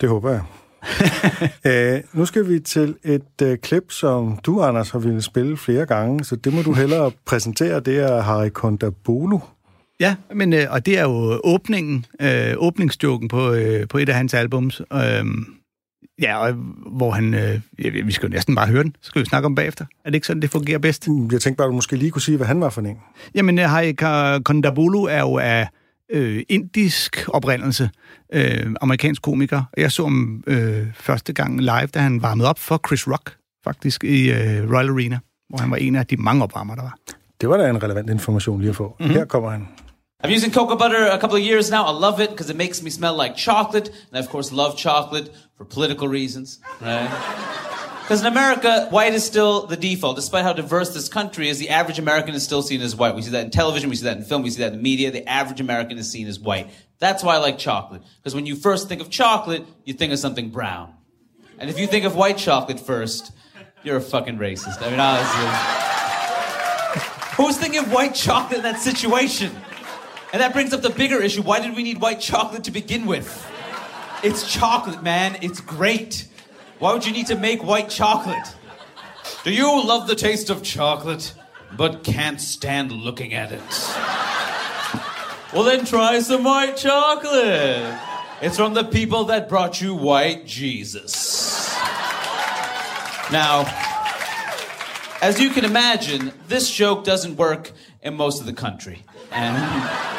[0.00, 0.42] Det håber jeg.
[1.64, 5.86] Æ, nu skal vi til et øh, klip, som du, Anders, har ville spille flere
[5.86, 7.80] gange, så det må du hellere præsentere.
[7.80, 9.38] Det er Harry Kondabolu.
[10.00, 14.14] Ja, men, øh, og det er jo åbningen, øh, åbningsjoken på, øh, på et af
[14.14, 14.80] hans albums.
[14.92, 15.24] Øh,
[16.22, 16.52] ja, og,
[16.96, 17.34] hvor han...
[17.34, 19.84] Øh, ja, vi skal jo næsten bare høre den, så skal vi snakke om bagefter.
[20.04, 21.08] Er det ikke sådan, det fungerer bedst?
[21.32, 22.96] Jeg tænkte bare, at du måske lige kunne sige, hvad han var for en.
[23.34, 25.68] Jamen, øh, Hari Ka- Kondabolu er jo af
[26.12, 27.90] øh, indisk oprindelse,
[28.32, 29.62] øh, amerikansk komiker.
[29.76, 34.04] Jeg så ham øh, første gang live, da han varmede op for Chris Rock, faktisk,
[34.04, 36.96] i øh, Royal Arena, hvor han var en af de mange opvarmer, der var.
[37.40, 38.96] Det var da en relevant information lige at få.
[39.00, 39.14] Mm-hmm.
[39.14, 39.68] Her kommer han.
[40.24, 41.84] I've using cocoa butter a couple of years now.
[41.84, 44.74] I love it because it makes me smell like chocolate, and I of course love
[44.74, 47.10] chocolate for political reasons, right?
[48.00, 50.16] Because in America, white is still the default.
[50.16, 53.14] Despite how diverse this country is, the average American is still seen as white.
[53.14, 54.82] We see that in television, we see that in film, we see that in the
[54.82, 55.10] media.
[55.10, 56.68] The average American is seen as white.
[56.98, 58.02] That's why I like chocolate.
[58.18, 60.92] Because when you first think of chocolate, you think of something brown.
[61.58, 63.32] And if you think of white chocolate first,
[63.82, 64.82] you're a fucking racist.
[64.82, 65.46] I mean, honestly.
[67.36, 69.50] Who's thinking of white chocolate in that situation?
[70.34, 71.42] And that brings up the bigger issue.
[71.42, 73.48] Why did we need white chocolate to begin with?
[74.24, 75.38] It's chocolate, man.
[75.42, 76.26] It's great.
[76.80, 78.56] Why would you need to make white chocolate?
[79.44, 81.32] Do you love the taste of chocolate,
[81.76, 83.62] but can't stand looking at it?
[85.52, 87.96] Well, then try some white chocolate.
[88.42, 91.72] It's from the people that brought you white Jesus.
[93.30, 93.66] Now,
[95.22, 97.70] as you can imagine, this joke doesn't work
[98.02, 99.04] in most of the country.
[99.30, 100.13] And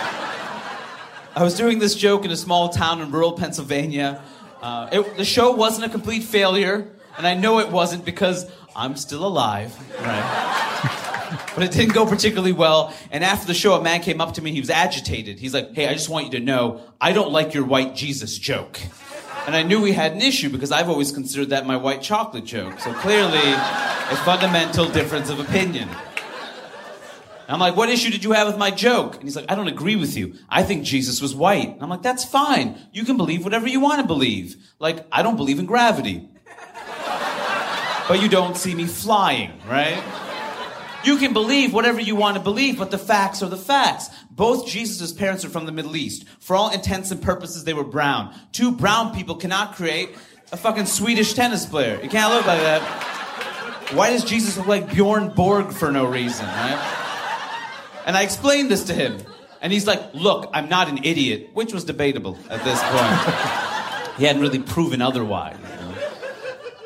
[1.35, 4.21] I was doing this joke in a small town in rural Pennsylvania.
[4.61, 8.95] Uh, it, the show wasn't a complete failure, and I know it wasn't because I'm
[8.95, 11.41] still alive, right?
[11.55, 12.93] but it didn't go particularly well.
[13.11, 14.53] And after the show, a man came up to me.
[14.53, 15.37] He was agitated.
[15.37, 18.37] He's like, "Hey, I just want you to know, I don't like your white Jesus
[18.37, 18.79] joke."
[19.45, 22.45] And I knew we had an issue because I've always considered that my white chocolate
[22.45, 22.79] joke.
[22.79, 25.89] So clearly, a fundamental difference of opinion.
[27.47, 29.15] And I'm like, what issue did you have with my joke?
[29.15, 30.33] And he's like, I don't agree with you.
[30.49, 31.69] I think Jesus was white.
[31.69, 32.75] And I'm like, that's fine.
[32.91, 34.55] You can believe whatever you want to believe.
[34.79, 36.27] Like, I don't believe in gravity.
[38.07, 40.03] but you don't see me flying, right?
[41.03, 44.09] You can believe whatever you want to believe, but the facts are the facts.
[44.31, 46.27] Both Jesus' parents are from the Middle East.
[46.39, 48.33] For all intents and purposes, they were brown.
[48.53, 50.15] Two brown people cannot create
[50.51, 51.99] a fucking Swedish tennis player.
[52.01, 52.81] You can't look like that.
[53.93, 57.03] Why does Jesus look like Bjorn Borg for no reason, right?
[58.05, 59.17] And I explained this to him.
[59.61, 64.17] And he's like, look, I'm not an idiot, which was debatable at this point.
[64.17, 65.57] he hadn't really proven otherwise.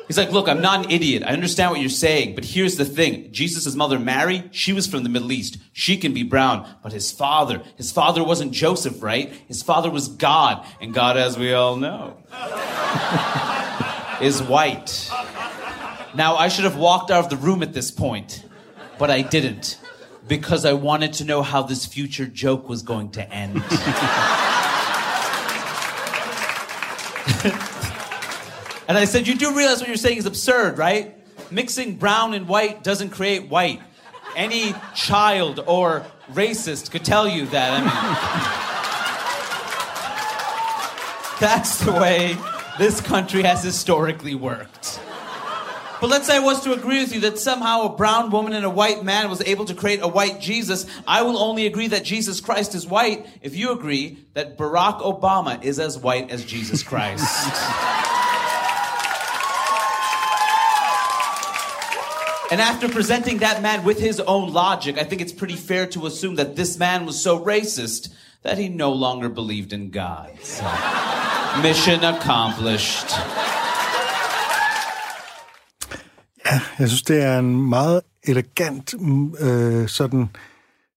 [0.06, 1.22] He's like, look, I'm not an idiot.
[1.24, 3.30] I understand what you're saying, but here's the thing.
[3.30, 5.58] Jesus' mother, Mary, she was from the Middle East.
[5.72, 9.30] She can be brown, but his father, his father wasn't Joseph, right?
[9.46, 12.16] His father was God, and God, as we all know,
[14.20, 15.08] is white.
[16.16, 18.44] Now, I should have walked out of the room at this point,
[18.98, 19.78] but I didn't
[20.30, 23.56] because I wanted to know how this future joke was going to end.
[28.86, 31.16] and I said, You do realize what you're saying is absurd, right?
[31.50, 33.82] Mixing brown and white doesn't create white.
[34.36, 37.72] Any child or racist could tell you that.
[37.72, 37.90] I mean,
[41.40, 42.36] that's the way
[42.78, 45.00] this country has historically worked.
[46.00, 48.64] But let's say I was to agree with you that somehow a brown woman and
[48.64, 50.86] a white man was able to create a white Jesus.
[51.06, 55.62] I will only agree that Jesus Christ is white if you agree that Barack Obama
[55.62, 57.22] is as white as Jesus Christ.
[62.50, 66.06] and after presenting that man with his own logic, I think it's pretty fair to
[66.06, 68.08] assume that this man was so racist
[68.40, 70.32] that he no longer believed in God.
[70.42, 70.64] So,
[71.60, 73.10] mission accomplished.
[76.78, 80.28] Jeg synes, det er en meget elegant, mm, øh, sådan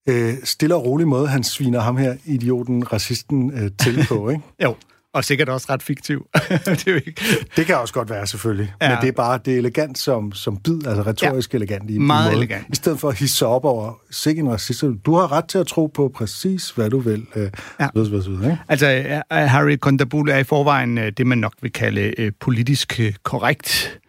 [0.09, 4.43] øh, stille og rolig måde, han sviner ham her, idioten, racisten, øh, til på, ikke?
[4.63, 4.75] Jo,
[5.13, 6.25] og sikkert også ret fiktiv.
[6.49, 7.21] det, er jo ikke...
[7.55, 8.73] Det kan også godt være, selvfølgelig.
[8.81, 8.85] Ja.
[8.85, 8.95] Ja.
[8.95, 11.57] Men det er bare det er elegant som, som bid, altså retorisk ja.
[11.57, 12.37] elegant i Meget i måde.
[12.37, 12.65] elegant.
[12.69, 14.83] I stedet for at hisse op over sikke en racist.
[15.05, 17.25] Du har ret til at tro på præcis, hvad du vil.
[17.35, 17.87] Øh, Ja.
[17.95, 18.57] ved, ved, ved, ikke?
[18.67, 18.87] Altså,
[19.31, 23.13] øh, Harry Kondabule er i forvejen øh, det, man nok vil kalde øh, politisk øh,
[23.23, 23.99] korrekt.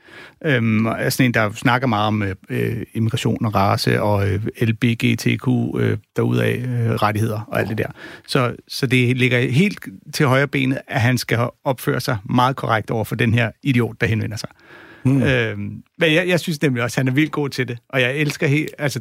[0.44, 4.46] Øhm, er sådan en, der snakker meget om øh, øh, immigration og race og øh,
[4.60, 7.86] LBGTQ øh, derudaf øh, rettigheder og alt det der.
[8.26, 9.78] Så, så det ligger helt
[10.14, 14.00] til højre benet, at han skal opføre sig meget korrekt over for den her idiot,
[14.00, 14.48] der henvender sig.
[15.04, 15.22] Mm.
[15.22, 17.78] Øhm, men jeg, jeg synes nemlig også, at han er vildt god til det.
[17.88, 18.70] Og jeg elsker helt...
[18.78, 19.00] Altså,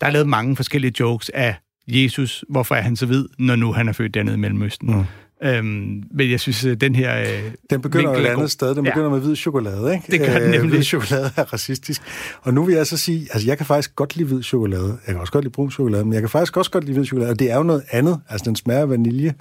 [0.00, 1.54] der er lavet mange forskellige jokes af
[1.88, 2.44] Jesus.
[2.48, 4.96] Hvorfor er han så hvid, når nu han er født dernede i Mellemøsten?
[4.96, 5.04] Mm.
[5.44, 7.20] Øhm, men jeg synes, at den her...
[7.20, 8.74] Øh, Den begynder et andet sted.
[8.74, 9.12] Den begynder ja.
[9.14, 10.06] med hvid chokolade, ikke?
[10.10, 10.70] Det gør den nemlig.
[10.70, 12.02] Hvid chokolade er racistisk.
[12.42, 14.98] Og nu vil jeg så sige, altså jeg kan faktisk godt lide hvid chokolade.
[15.06, 17.06] Jeg kan også godt lide brun chokolade, men jeg kan faktisk også godt lide hvid
[17.06, 17.30] chokolade.
[17.30, 18.20] Og det er jo noget andet.
[18.28, 19.34] Altså den smager af vanilje.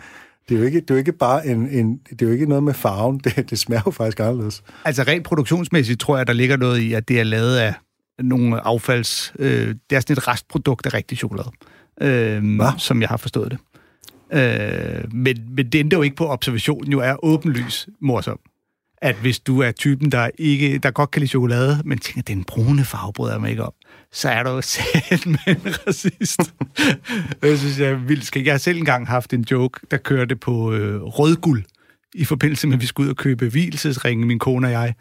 [0.50, 2.00] Det er jo ikke, det er jo ikke bare en, en...
[2.10, 3.18] Det er jo ikke noget med farven.
[3.24, 4.64] Det, det smager jo faktisk anderledes.
[4.86, 7.74] Altså rent produktionsmæssigt tror jeg, der ligger noget i, at det er lavet af
[8.20, 9.34] nogle affalds...
[9.40, 11.50] Øh, det er sådan et restprodukt af rigtig chokolade,
[12.02, 12.72] øh, Hva?
[12.78, 13.60] som jeg har forstået det.
[14.34, 18.40] Øh, men, men det ændrer jo ikke på, at observationen jo er åbenlys morsom.
[18.98, 22.44] At hvis du er typen, der ikke der godt kan lide chokolade, men tænker, den
[22.44, 23.74] brune farve bryder jeg mig ikke om,
[24.12, 24.62] så er du jo
[25.26, 26.54] med en racist.
[27.44, 28.46] det synes, jeg er vildt skægt.
[28.46, 31.64] Jeg har selv engang haft en joke, der kørte på øh, rødguld,
[32.16, 34.94] i forbindelse med, at vi skulle ud og købe hvilesesringe, min kone og jeg.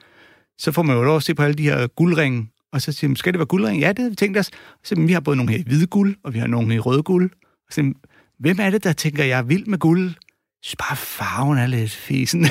[0.59, 3.09] Så får man jo lov at se på alle de her guldringe, og så siger
[3.09, 3.81] man, skal det være guldring?
[3.81, 4.47] Ja, det har vi tænkt os.
[4.47, 4.53] Så
[4.85, 6.75] siger man, vi har både nogle her i hvide guld, og vi har nogle her
[6.75, 7.31] i røde guld.
[7.43, 7.95] Og så siger man,
[8.40, 10.11] hvem er det, der tænker, jeg er vild med guld?
[10.62, 12.46] Synes bare, farven er lidt fesen.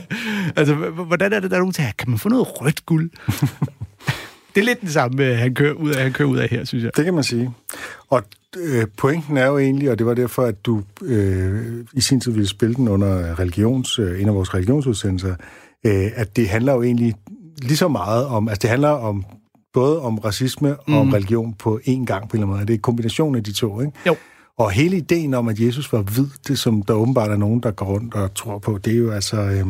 [0.56, 0.74] altså,
[1.06, 3.10] hvordan er det, der er nogen til, kan man få noget rødt guld?
[4.54, 6.64] det er lidt det samme, øh, han kører ud af, han kører ud af her,
[6.64, 6.96] synes jeg.
[6.96, 7.50] Det kan man sige.
[8.08, 8.22] Og
[8.56, 12.32] øh, pointen er jo egentlig, og det var derfor, at du øh, i sin tid
[12.32, 15.34] ville spille den under religions, øh, en af vores religionsudsendelser,
[15.86, 17.14] øh, at det handler jo egentlig
[17.62, 19.24] lige så meget om, altså det handler om
[19.72, 20.96] både om racisme og mm.
[20.96, 22.60] om religion på én gang på en eller anden måde.
[22.60, 23.92] Det er en kombination af de to, ikke?
[24.06, 24.16] Jo.
[24.58, 27.70] Og hele ideen om, at Jesus var hvid, det som der åbenbart er nogen, der
[27.70, 29.36] går rundt og tror på, det er jo altså...
[29.36, 29.66] Øh,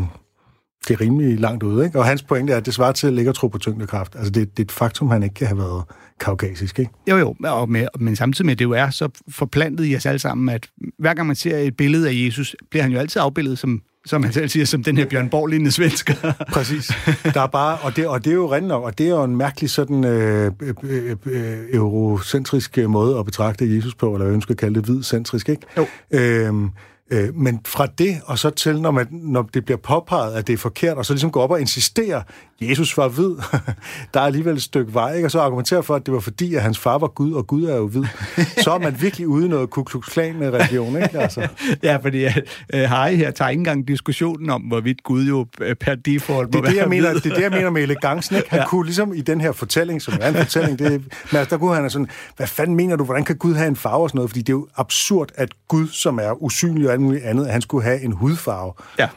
[0.89, 1.99] det er rimelig langt ude, ikke?
[1.99, 4.17] Og hans pointe er, at det svarer til at ligge og tro på tyngdekraft.
[4.17, 5.85] Altså, det, det er et faktum, han ikke kan have været
[6.21, 6.91] kaukasisk, ikke?
[7.11, 10.07] Jo, jo, og med, men samtidig med, at det jo er så forplantet i os
[10.07, 10.69] alle sammen, at
[10.99, 14.23] hver gang man ser et billede af Jesus, bliver han jo altid afbildet som, som
[14.23, 16.15] han selv siger, som den her Bjørn Borg-lignende svensker.
[16.53, 16.91] Præcis.
[17.35, 19.25] Der er bare, og det, og det er jo rent nok, og det er jo
[19.25, 24.55] en mærkelig sådan øh, øh, øh, eurocentrisk måde at betragte Jesus på, eller jeg ønsker
[24.55, 25.63] at kalde det, hvidcentrisk, ikke?
[25.77, 25.87] Jo.
[26.11, 26.71] Øhm,
[27.11, 30.53] øh, men fra det og så til, når, man, når det bliver påpeget, at det
[30.53, 32.23] er forkert, og så ligesom gå op og insistere,
[32.61, 33.31] Jesus var hvid,
[34.15, 35.27] der er alligevel et stykke vej, ikke?
[35.27, 37.65] og så argumentere for, at det var fordi, at hans far var Gud, og Gud
[37.65, 38.05] er jo hvid,
[38.65, 41.21] så er man virkelig ude noget Ku Klux Klan religion, ikke?
[41.27, 41.49] Altså.
[41.83, 42.31] ja, fordi uh,
[42.73, 46.67] Harry her tager ikke engang diskussionen om, hvorvidt Gud jo øh, per default må Det
[46.67, 47.21] er det, jeg mener, hvid.
[47.21, 48.37] det er det, jeg mener med elegancen.
[48.37, 48.51] Ikke?
[48.51, 48.67] Han ja.
[48.67, 51.75] kunne ligesom i den her fortælling, som er en fortælling, det, men altså, der kunne
[51.75, 54.31] han sådan, hvad fanden mener du, hvordan kan Gud have en farve og sådan noget?
[54.31, 57.53] Fordi det er jo absurd, at Gud, som er usynlig og alt muligt andet, at
[57.53, 58.73] han skulle have en hudfarve.
[58.99, 59.09] Ja.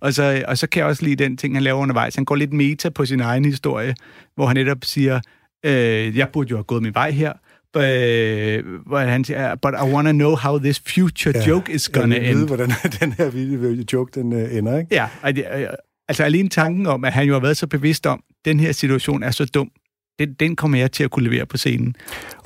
[0.00, 2.14] Og så, og så kan jeg også lide den ting, han laver undervejs.
[2.14, 3.94] Han går lidt meta på sin egen historie,
[4.34, 5.20] hvor han netop siger,
[5.64, 7.32] øh, jeg burde jo have gået min vej her,
[7.76, 11.88] øh, hvor han siger, but I want to know how this future ja, joke is
[11.88, 12.46] gonna jeg end.
[12.46, 14.94] hvordan den her joke, den uh, ender, ikke?
[14.94, 15.66] Ja, og det, øh,
[16.08, 19.22] altså alene tanken om, at han jo har været så bevidst om, den her situation
[19.22, 19.70] er så dum,
[20.18, 21.94] den, den kommer jeg til at kunne levere på scenen.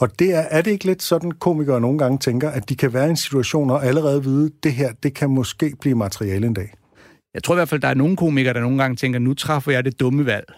[0.01, 2.93] Og det er, er det ikke lidt sådan, komikere nogle gange tænker, at de kan
[2.93, 6.55] være i en situation og allerede vide, det her, det kan måske blive materiale en
[6.55, 6.73] dag?
[7.35, 9.73] Jeg tror i hvert fald, der er nogle komikere, der nogle gange tænker, nu træffer
[9.73, 10.53] jeg det dumme valg.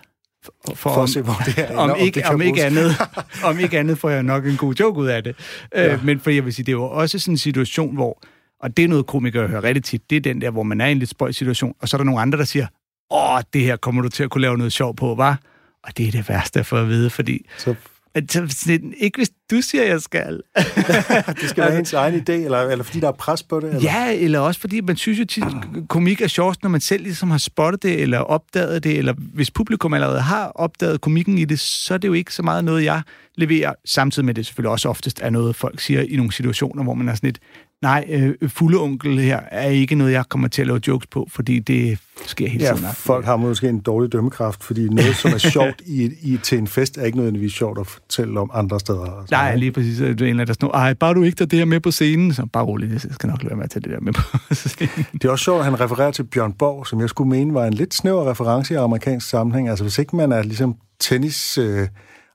[0.44, 2.90] For, For at se, hvor det ender, om om ikke, det om, ikke andet,
[3.44, 5.37] om ikke andet får jeg nok en god joke ud af det.
[5.74, 5.92] Ja.
[5.92, 8.22] Øh, men for jeg vil sige, det er jo også sådan en situation, hvor,
[8.60, 10.87] og det er noget komikere hører rigtig tit, det er den der, hvor man er
[10.87, 12.66] i en lidt spøj situation, og så er der nogle andre, der siger,
[13.10, 15.40] åh, det her kommer du til at kunne lave noget sjov på, var?
[15.84, 17.74] Og det er det værste få at vide, fordi Så
[18.14, 20.40] at, så, ikke hvis du siger, jeg skal.
[21.40, 23.68] Det skal være ens egen idé, eller, eller fordi der er pres på det?
[23.68, 23.80] Eller?
[23.80, 25.44] Ja, eller også fordi man synes jo tit,
[25.88, 29.50] komik er sjovt, når man selv ligesom har spottet det, eller opdaget det, eller hvis
[29.50, 32.85] publikum allerede har opdaget komikken i det, så er det jo ikke så meget noget,
[32.85, 33.02] jeg
[33.37, 36.94] leverer, samtidig med det selvfølgelig også oftest er noget, folk siger i nogle situationer, hvor
[36.94, 37.38] man er sådan lidt,
[37.83, 41.28] nej, øh, fulde onkel her er ikke noget, jeg kommer til at lave jokes på,
[41.33, 42.94] fordi det sker helt Ja, sådan.
[42.94, 46.66] folk har måske en dårlig dømmekraft, fordi noget, som er sjovt i, i, til en
[46.66, 49.26] fest, er ikke nødvendigvis sjovt at fortælle om andre steder.
[49.35, 50.01] Altså, Nej, lige præcis.
[50.01, 52.35] Er en af der sådan, ej, bare du ikke tager det her med på scenen.
[52.35, 54.23] Så bare roligt, jeg skal nok lade være med at tage det der med på
[54.55, 55.07] scenen.
[55.12, 57.66] Det er også sjovt, at han refererer til Bjørn Borg, som jeg skulle mene var
[57.66, 59.68] en lidt snæver reference i amerikansk sammenhæng.
[59.68, 61.59] Altså hvis ikke man er ligesom tennis...
[61.59, 61.88] Øh,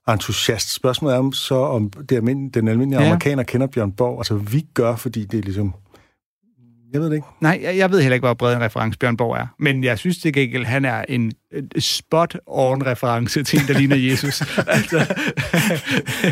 [0.08, 0.74] entusiast.
[0.74, 3.06] Spørgsmålet er om så, om det almindelige, den almindelige ja.
[3.06, 4.18] amerikaner kender Bjørn Borg.
[4.18, 5.74] Altså, vi gør, fordi det er ligesom...
[6.92, 7.26] Jeg ved det ikke.
[7.40, 9.46] Nej, jeg, jeg ved heller ikke, hvor bred en reference Bjørn Borg er.
[9.58, 11.32] Men jeg synes til gengæld, han er en
[11.78, 14.40] spot-on reference til en, der ligner Jesus.
[14.66, 15.14] altså,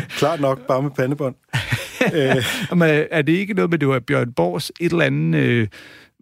[0.09, 1.35] Klart nok, bare med pandebånd.
[2.15, 5.67] øh, men er det ikke noget med, det var Bjørn Borgs et eller andet øh,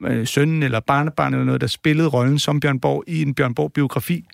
[0.06, 3.54] øh, søn eller barnebarn eller noget, der spillede rollen som Bjørn Borg i en Bjørn
[3.56, 4.26] Borg-biografi?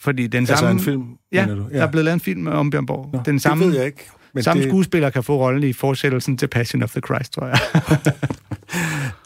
[0.00, 0.70] Fordi den altså samme...
[0.72, 1.66] en film, Ja, du?
[1.72, 3.10] der er blevet lavet en film om Bjørn Borg.
[3.12, 4.04] Nå, den samme, Det ved jeg ikke.
[4.34, 7.46] Men samme det, skuespiller kan få rollen i fortsættelsen til Passion of the Christ, tror
[7.46, 7.58] jeg.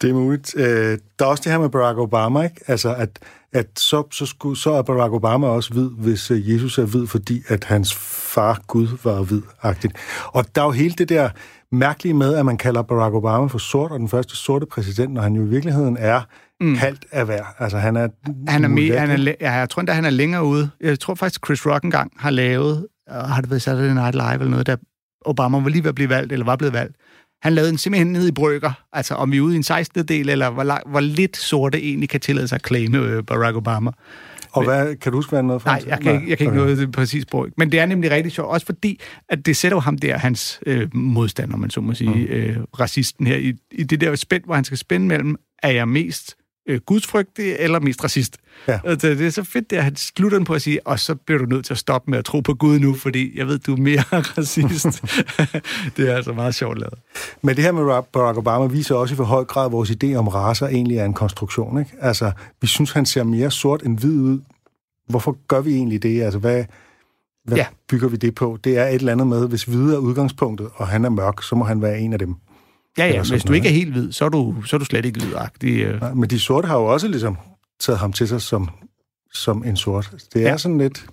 [0.02, 0.56] det er muligt.
[0.56, 2.60] Øh, der er også det her med Barack Obama, ikke?
[2.66, 3.18] Altså, at,
[3.52, 7.06] at så, så, skulle, så er Barack Obama også hvid, hvis øh, Jesus er hvid,
[7.06, 9.92] fordi at hans far Gud var hvid-agtigt.
[10.26, 11.28] Og der er jo hele det der
[11.72, 15.22] mærkelige med, at man kalder Barack Obama for sort, og den første sorte præsident, når
[15.22, 16.20] han jo i virkeligheden er
[16.60, 16.74] mm.
[16.74, 17.44] halvt af hver.
[17.58, 18.08] Altså, han er...
[18.48, 20.70] Han er, med, han er, ja, jeg tror endda, han er længere ude.
[20.80, 24.32] Jeg tror faktisk, Chris Rock engang har lavet, og har det været Saturday Night Live
[24.32, 24.76] eller noget, da
[25.24, 26.96] Obama var lige ved at blive valgt, eller var blevet valgt.
[27.42, 28.72] Han lavede den simpelthen ned i brygger.
[28.92, 30.08] Altså, om vi er ude i en 16.
[30.08, 33.56] del, eller hvor, lang, hvor lidt sorte egentlig kan tillade sig at claime øh, Barack
[33.56, 33.90] Obama.
[34.50, 36.46] Og hvad, kan du huske, hvad han nåede frem Nej, jeg kan ikke, jeg kan
[36.46, 36.76] ikke okay.
[36.76, 37.46] det præcis brug.
[37.56, 40.60] Men det er nemlig rigtig sjovt, også fordi, at det sætter jo ham der, hans
[40.66, 42.22] øh, modstander, man så må sige, mm.
[42.22, 45.88] øh, racisten her, i, i det der spænd, hvor han skal spænde mellem, er jeg
[45.88, 46.36] mest
[46.68, 48.36] øh, gudsfrygtig eller mest racist?
[48.68, 48.78] Ja.
[48.84, 51.44] Det, er så fedt, det, at han slutter på at sige, og så bliver du
[51.44, 53.80] nødt til at stoppe med at tro på Gud nu, fordi jeg ved, du er
[53.80, 54.00] mere
[54.38, 55.02] racist.
[55.96, 56.98] det er altså meget sjovt lavet.
[57.42, 59.90] Men det her med Ra- Barack Obama viser også i for høj grad, at vores
[59.90, 61.78] idé om racer egentlig er en konstruktion.
[61.78, 61.90] Ikke?
[62.00, 64.40] Altså, vi synes, han ser mere sort end hvid ud.
[65.08, 66.22] Hvorfor gør vi egentlig det?
[66.22, 66.64] Altså, hvad,
[67.44, 67.66] hvad ja.
[67.88, 68.58] bygger vi det på?
[68.64, 71.54] Det er et eller andet med, hvis hvide er udgangspunktet, og han er mørk, så
[71.54, 72.34] må han være en af dem.
[72.98, 74.84] Ja, ja, hvis du noget, ikke er helt hvid, så er du, så er du
[74.84, 75.80] slet ikke hvidagtig.
[75.82, 76.00] Øh.
[76.00, 77.36] Nej, Men de sorte har jo også ligesom
[77.80, 78.68] taget ham til sig som,
[79.32, 80.10] som en sort.
[80.34, 80.56] Det er Ja.
[80.56, 81.06] sådan lidt...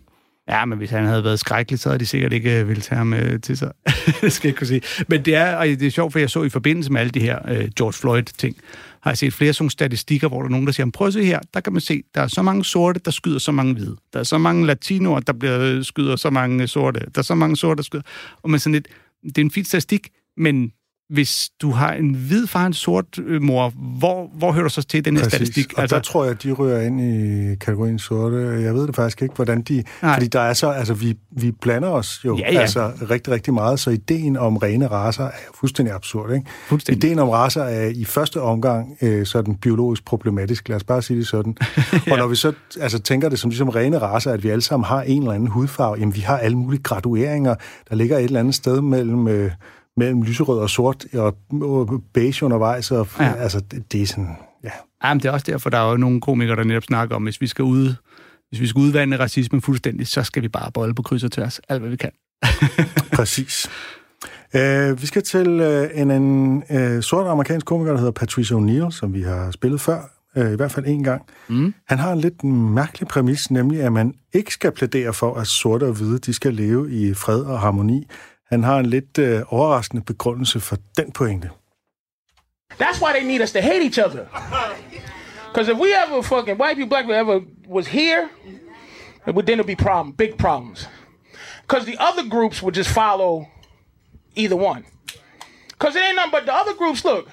[0.49, 2.97] Ja, men hvis han havde været skrækkelig, så havde de sikkert ikke øh, ville tage
[2.97, 3.71] ham øh, til sig.
[4.21, 4.81] det skal jeg ikke kunne sige.
[5.07, 7.19] Men det er, og det er sjovt, for jeg så i forbindelse med alle de
[7.19, 8.55] her øh, George Floyd-ting,
[9.01, 11.23] har jeg set flere sådan statistikker, hvor der er nogen, der siger, prøv at se
[11.25, 13.95] her, der kan man se, der er så mange sorte, der skyder så mange hvide.
[14.13, 16.99] Der er så mange latinoer, der bliver øh, skyder så mange øh, sorte.
[16.99, 18.03] Der er så mange sorte, der skyder.
[18.43, 18.87] Og man sådan lidt,
[19.25, 20.71] det er en fin statistik, men
[21.09, 24.69] hvis du har en hvid far og en sort øh, mor, hvor, hvor hører du
[24.69, 25.73] så til den her statistik?
[25.73, 28.37] Og altså, der tror jeg, at de rører ind i kategorien sorte.
[28.37, 29.83] Jeg ved det faktisk ikke, hvordan de...
[30.01, 30.13] Nej.
[30.13, 30.69] Fordi der er så...
[30.69, 32.59] Altså, vi, vi blander os jo Ja, ja.
[32.59, 36.45] Altså, rigtig, rigtig meget, så ideen om rene racer er fuldstændig absurd, ikke?
[36.67, 37.03] Fuldstændig.
[37.03, 41.19] Ideen om racer er i første omgang øh, sådan biologisk problematisk, lad os bare sige
[41.19, 41.57] det sådan.
[42.07, 42.11] ja.
[42.11, 44.85] Og når vi så altså, tænker det som ligesom rene racer, at vi alle sammen
[44.85, 47.55] har en eller anden hudfarve, jamen vi har alle mulige gradueringer,
[47.89, 49.27] der ligger et eller andet sted mellem...
[49.27, 49.51] Øh,
[49.97, 51.38] mellem lyserød og sort og,
[52.13, 53.34] beige undervejs, og Ja.
[53.34, 54.69] altså, det, det er sådan, ja,
[55.03, 57.41] Jamen, det er også derfor, der er jo nogle komikere, der netop snakker om, hvis
[57.41, 57.93] vi skal ud,
[58.49, 61.60] hvis vi skal udvande racismen fuldstændig, så skal vi bare bolle på kryds og tværs,
[61.69, 62.12] alt hvad vi kan.
[63.17, 63.69] Præcis.
[64.55, 68.91] Uh, vi skal til uh, en, en uh, sort amerikansk komiker, der hedder Patricia O'Neill,
[68.91, 70.01] som vi har spillet før,
[70.36, 71.21] uh, i hvert fald en gang.
[71.47, 71.73] Mm.
[71.88, 75.84] Han har en lidt mærkelig præmis, nemlig at man ikke skal plædere for, at sorte
[75.84, 78.08] og hvide de skal leve i fred og harmoni.
[78.51, 81.49] Han har en lidt uh, overraskende begrundelse for den pointe.
[82.77, 84.25] That's why they need us to hate each other.
[85.47, 88.29] Because if we ever fucking white people, black people ever was here,
[89.27, 90.89] it would then be problem, big problems.
[91.62, 93.47] Because the other groups would just follow
[94.36, 94.86] either one.
[95.69, 97.05] Because it ain't nothing but the other groups.
[97.05, 97.29] Look,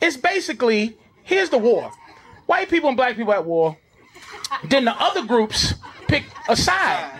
[0.00, 1.90] it's basically here's the war.
[2.46, 3.76] White people and black people at war.
[4.68, 5.74] Then the other groups
[6.08, 7.10] pick a side.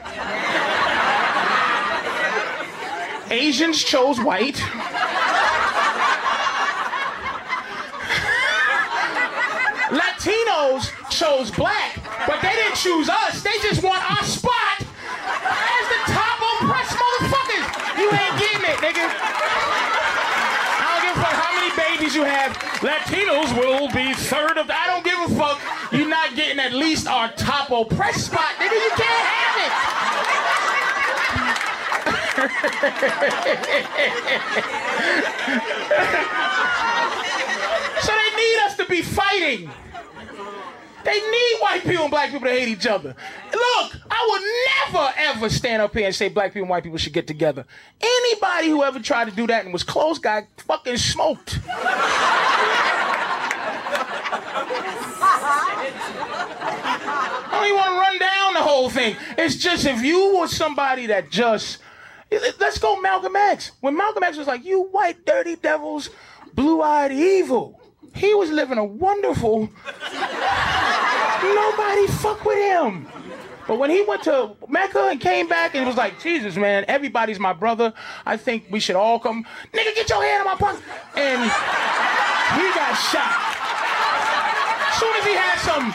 [3.34, 4.56] Asians chose white.
[9.90, 13.42] Latinos chose black, but they didn't choose us.
[13.42, 17.98] They just want our spot as the top oppressed motherfuckers.
[17.98, 19.06] You ain't getting it, nigga.
[20.78, 22.56] I don't give a fuck how many babies you have.
[22.86, 24.70] Latinos will be third of.
[24.70, 25.60] I don't give a fuck.
[25.92, 28.74] You're not getting at least our top oppressed spot, nigga.
[28.74, 30.13] You can't have it.
[32.34, 32.42] So
[38.12, 39.70] they need us to be fighting.
[41.04, 43.14] They need white people and black people to hate each other.
[43.52, 44.42] Look, I would
[44.92, 47.66] never ever stand up here and say black people and white people should get together.
[48.00, 51.60] Anybody who ever tried to do that and was close got fucking smoked.
[57.36, 59.16] I don't even want to run down the whole thing.
[59.38, 61.78] It's just if you were somebody that just
[62.30, 63.72] let's go Malcolm X.
[63.80, 66.10] When Malcolm X was like, "You white dirty devils,
[66.54, 67.80] blue-eyed evil,"
[68.14, 69.68] he was living a wonderful.
[71.42, 73.06] Nobody fuck with him.
[73.66, 77.38] But when he went to Mecca and came back and was like, Jesus, man, everybody's
[77.38, 77.94] my brother.
[78.26, 79.44] I think we should all come.
[79.72, 80.82] Nigga, get your hand in my pocket.
[81.16, 81.42] And
[82.60, 83.54] he got shot.
[84.88, 85.94] As soon as he had some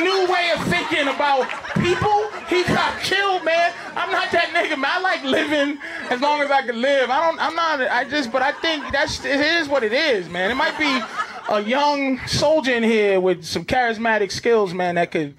[0.00, 3.72] new way of thinking about people, he got killed, man.
[3.94, 4.90] I'm not that nigga, man.
[4.92, 5.78] I like living
[6.10, 7.08] as long as I can live.
[7.08, 10.28] I don't, I'm not, I just, but I think that's, it is what it is,
[10.28, 10.50] man.
[10.50, 11.00] It might be
[11.48, 15.34] a young soldier in here with some charismatic skills, man, that could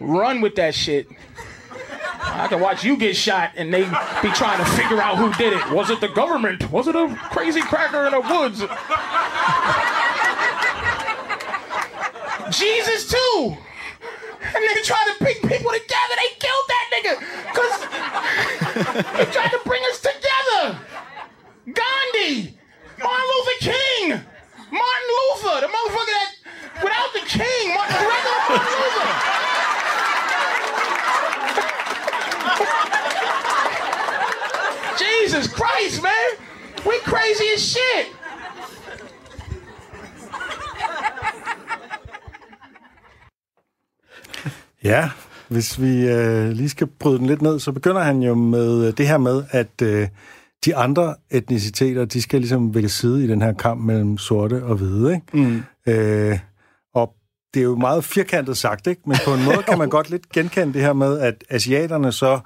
[0.00, 1.08] run with that shit.
[2.20, 5.52] I can watch you get shot and they be trying to figure out who did
[5.52, 5.70] it.
[5.70, 6.70] Was it the government?
[6.72, 8.60] Was it a crazy cracker in the woods?
[12.50, 13.56] Jesus too.
[14.54, 16.14] And nigga tried to bring people together.
[16.16, 17.14] They killed that nigga.
[17.54, 17.74] Cause
[19.18, 20.78] he tried to bring us together.
[21.66, 22.56] Gandhi,
[23.02, 24.08] Martin Luther King,
[24.70, 26.30] Martin Luther, the motherfucker that
[26.82, 29.10] without the king, Martin, regular Martin Luther.
[34.98, 36.30] Jesus Christ, man.
[36.86, 38.15] We crazy as shit.
[44.86, 45.10] Ja,
[45.48, 48.92] hvis vi øh, lige skal bryde den lidt ned, så begynder han jo med øh,
[48.98, 50.08] det her med, at øh,
[50.64, 54.76] de andre etniciteter, de skal ligesom vælge side i den her kamp mellem sorte og
[54.76, 55.26] hvide, ikke?
[55.86, 55.92] Mm.
[55.92, 56.38] Øh,
[56.94, 57.12] og
[57.54, 59.00] det er jo meget firkantet sagt, ikke?
[59.06, 62.40] Men på en måde kan man godt lidt genkende det her med, at asiaterne så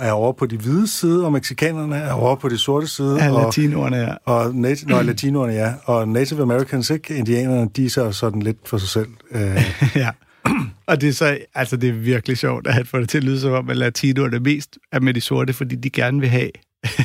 [0.00, 3.24] er over på de hvide side, og mexikanerne er over på de sorte side.
[3.24, 4.14] Ja, og, latinoerne, ja.
[4.24, 5.72] Og nat- Nå, latinoerne, ja.
[5.84, 7.16] Og Native Americans, ikke?
[7.16, 9.08] Indianerne, de er så sådan lidt for sig selv.
[9.30, 9.62] Øh,
[9.96, 10.10] ja.
[10.86, 13.40] Og det er så, altså det er virkelig sjovt, at får det til at lyde
[13.40, 16.50] som om, at latinoerne mest er med de sorte, fordi de gerne vil have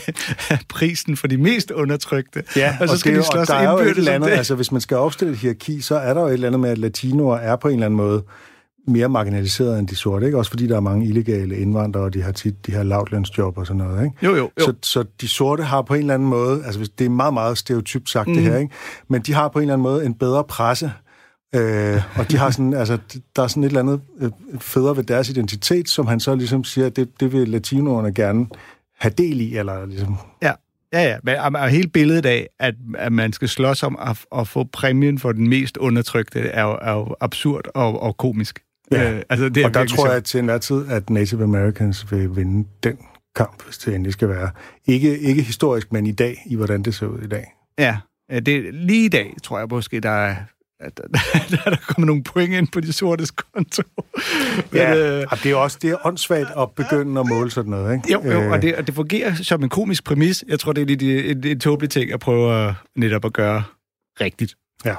[0.70, 2.44] prisen for de mest undertrykte.
[2.56, 4.38] Ja, og så skal det, de slås og der er jo et eller andet, det.
[4.38, 6.70] altså hvis man skal opstille et hierarki, så er der jo et eller andet med,
[6.70, 8.24] at latinoer er på en eller anden måde
[8.88, 10.38] mere marginaliseret end de sorte, ikke?
[10.38, 13.68] Også fordi der er mange illegale indvandrere, og de har tit de her lavtlønsjob og
[13.68, 14.16] sådan noget, ikke?
[14.26, 14.66] Jo, jo, jo.
[14.66, 17.58] Så, så de sorte har på en eller anden måde, altså det er meget, meget
[17.58, 18.34] stereotypt sagt mm.
[18.34, 18.74] det her, ikke?
[19.08, 20.92] Men de har på en eller anden måde en bedre presse,
[21.56, 22.98] øh, og de har sådan, altså,
[23.36, 26.88] der er sådan et eller andet øh, ved deres identitet, som han så ligesom siger,
[26.88, 28.48] at det, det vil latinoerne gerne
[29.00, 30.18] have del i, eller ligesom...
[30.42, 30.52] Ja,
[30.94, 31.18] ja, ja.
[31.24, 34.64] Men og- og hele billedet af, at, at man skal slås om at, at få
[34.64, 38.60] præmien for den mest undertrykte, er jo, er jo absurd og, og komisk.
[38.92, 39.12] Ja.
[39.14, 42.36] Øh, altså, det er og der tror jeg til enhver tid, at Native Americans vil
[42.36, 42.98] vinde den
[43.36, 44.50] kamp, hvis det endelig skal være.
[44.88, 47.46] Ikke, ikke historisk, men i dag, i hvordan det ser ud i dag.
[47.78, 47.98] Ja,
[48.32, 50.36] øh, det, lige i dag tror jeg måske, der er,
[50.80, 51.04] at der,
[51.52, 53.84] der, der er kommet nogle point ind på de sortes konto.
[54.72, 57.72] Men, Ja, øh, og det er også det er åndssvagt at begynde at måle sådan
[57.72, 58.14] noget, ikke?
[58.14, 60.44] jo, jo Øh, og, det, og det fungerer som en komisk præmis.
[60.48, 63.64] Jeg tror, det er lidt en, en tåbelig ting at prøve at, netop at gøre
[64.22, 64.56] rigtigt.
[64.86, 64.96] Ja.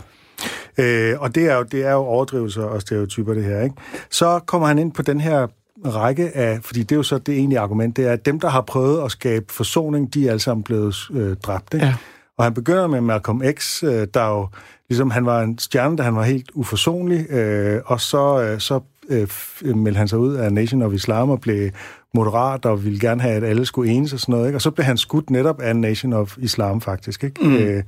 [0.79, 3.77] Øh, og det er, jo, det er jo overdrivelser og stereotyper, det her, ikke?
[4.11, 5.47] Så kommer han ind på den her
[5.85, 8.49] række af, fordi det er jo så det egentlige argument, det er, at dem, der
[8.49, 11.87] har prøvet at skabe forsoning, de er alle sammen blevet øh, dræbt, ikke?
[11.87, 11.95] Ja.
[12.39, 14.49] Og han begynder med Malcolm X, øh, der jo,
[14.91, 18.81] ligesom han var en stjerne, da han var helt uforsonlig, øh, og så, øh, så
[19.09, 21.71] øh, f- meldte han sig ud af Nation of Islam og blev
[22.15, 24.57] moderat og ville gerne have, at alle skulle enes og sådan noget, ikke?
[24.57, 27.45] Og så blev han skudt netop af Nation of Islam, faktisk, ikke?
[27.47, 27.57] Mm.
[27.57, 27.83] Øh,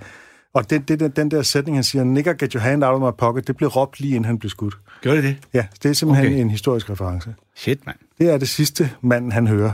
[0.55, 3.13] og det, det, den- den der sætning, han siger, nigger, get your hand out of
[3.13, 4.75] my pocket, det blev råbt lige inden han blev skudt.
[5.03, 5.37] Gør det det?
[5.55, 6.41] Ja, det er simpelthen Okay.
[6.41, 7.35] en historisk reference.
[7.57, 7.97] Shit, mand.
[8.19, 9.73] Det er det sidste mand, han hører.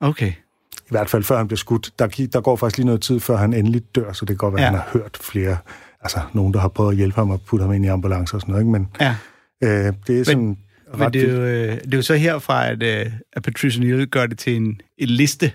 [0.00, 0.32] Okay.
[0.76, 1.90] I hvert fald før han bliver skudt.
[1.98, 4.54] Der, der går faktisk lige noget tid, før han endelig dør, så det kan godt
[4.54, 4.70] være, Ja.
[4.70, 5.56] han har hørt flere,
[6.00, 8.40] altså nogen, der har prøvet at hjælpe ham og putte ham ind i ambulance og
[8.40, 8.72] sådan noget, ikke?
[8.72, 9.14] Men Ja.
[9.62, 10.56] øh, det er sådan Men
[11.00, 14.06] ret det er, jo, øh, det er jo så herfra, at, øh, at Patricia Neal
[14.06, 15.52] gør det til en, en liste.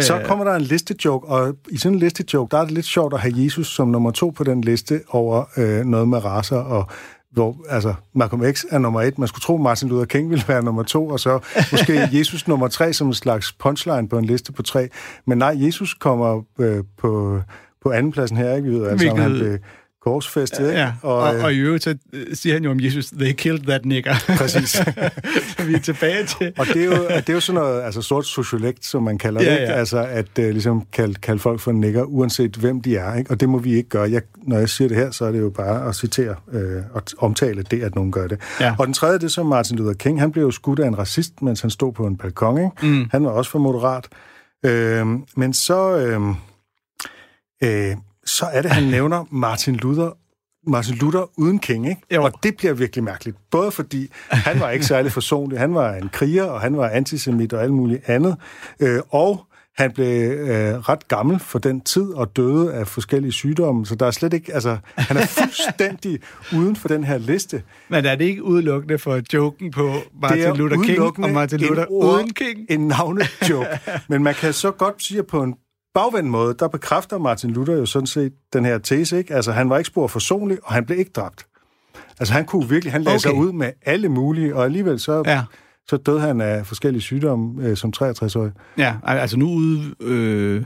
[0.00, 3.14] Så kommer der en listejoke, og i sådan en listejoke, der er det lidt sjovt
[3.14, 6.86] at have Jesus som nummer to på den liste over øh, noget med raser, og
[7.32, 9.18] hvor altså, Malcolm X er nummer et.
[9.18, 11.38] Man skulle tro, Martin Luther King ville være nummer to, og så
[11.72, 14.88] måske Jesus nummer tre som en slags punchline på en liste på tre.
[15.26, 17.40] Men nej, Jesus kommer øh, på,
[17.82, 18.68] på andenpladsen her, ikke?
[18.68, 19.58] Vi ved alle sammen, han Hvilket- blev
[20.02, 20.80] korsfæstet, ikke?
[20.80, 23.32] Ja, og, og, øh, og i øvrigt så øh, siger han jo om Jesus, they
[23.32, 24.14] killed that nigger.
[24.38, 24.70] Præcis.
[24.70, 26.52] Så vi er tilbage til...
[26.58, 29.40] Og det er, jo, det er jo sådan noget altså sort sociolekt, som man kalder
[29.40, 29.62] det, ikke?
[29.62, 29.72] ja.
[29.72, 33.30] Altså at uh, ligesom kalde, kalde folk for nigger, uanset hvem de er, ikke?
[33.30, 34.10] Og det må vi ikke gøre.
[34.10, 37.02] Jeg, når jeg siger det her, så er det jo bare at citere øh, og
[37.18, 38.40] omtale det, at nogen gør det.
[38.60, 38.74] Ja.
[38.78, 40.20] Og den tredje, det er som Martin Luther King.
[40.20, 42.70] Han blev jo skudt af en racist, mens han stod på en balkon, ikke?
[42.86, 43.08] Mm.
[43.10, 44.08] Han var også for moderat.
[44.64, 45.06] Øh,
[45.36, 45.96] men så...
[45.96, 46.20] Øh,
[47.64, 47.96] øh,
[48.26, 50.10] så er det, han nævner Martin Luther
[50.70, 52.00] Martin Luther uden King, ikke?
[52.14, 52.24] Jo.
[52.24, 53.36] Og det bliver virkelig mærkeligt.
[53.50, 57.52] Både fordi han var ikke særlig forsonlig, han var en kriger, og han var antisemit
[57.52, 58.36] og alt muligt andet.
[58.80, 59.46] Øh, og
[59.78, 64.06] han blev øh, ret gammel for den tid og døde af forskellige sygdomme, så der
[64.06, 66.18] er slet ikke, altså, han er fuldstændig
[66.56, 67.62] uden for den her liste.
[67.88, 69.92] Men er det ikke udelukkende for joken på
[70.22, 72.66] Martin er Luther King og Martin Luther ord- uden King?
[72.68, 73.80] En navnejoke.
[74.08, 75.54] Men man kan så godt sige, at på en
[75.94, 79.34] bagvendt måde, der bekræfter Martin Luther jo sådan set den her tese, ikke?
[79.34, 81.46] Altså, han var ikke spor forsonlig, og han blev ikke dræbt.
[82.20, 83.20] Altså, han kunne virkelig, han lagde okay.
[83.22, 85.42] sig ud med alle mulige, og alligevel så, Ja.
[85.88, 88.52] så døde han af forskellige sygdomme øh, som 63-årig.
[88.78, 89.94] Ja, al- altså nu ude...
[90.00, 90.64] Øh,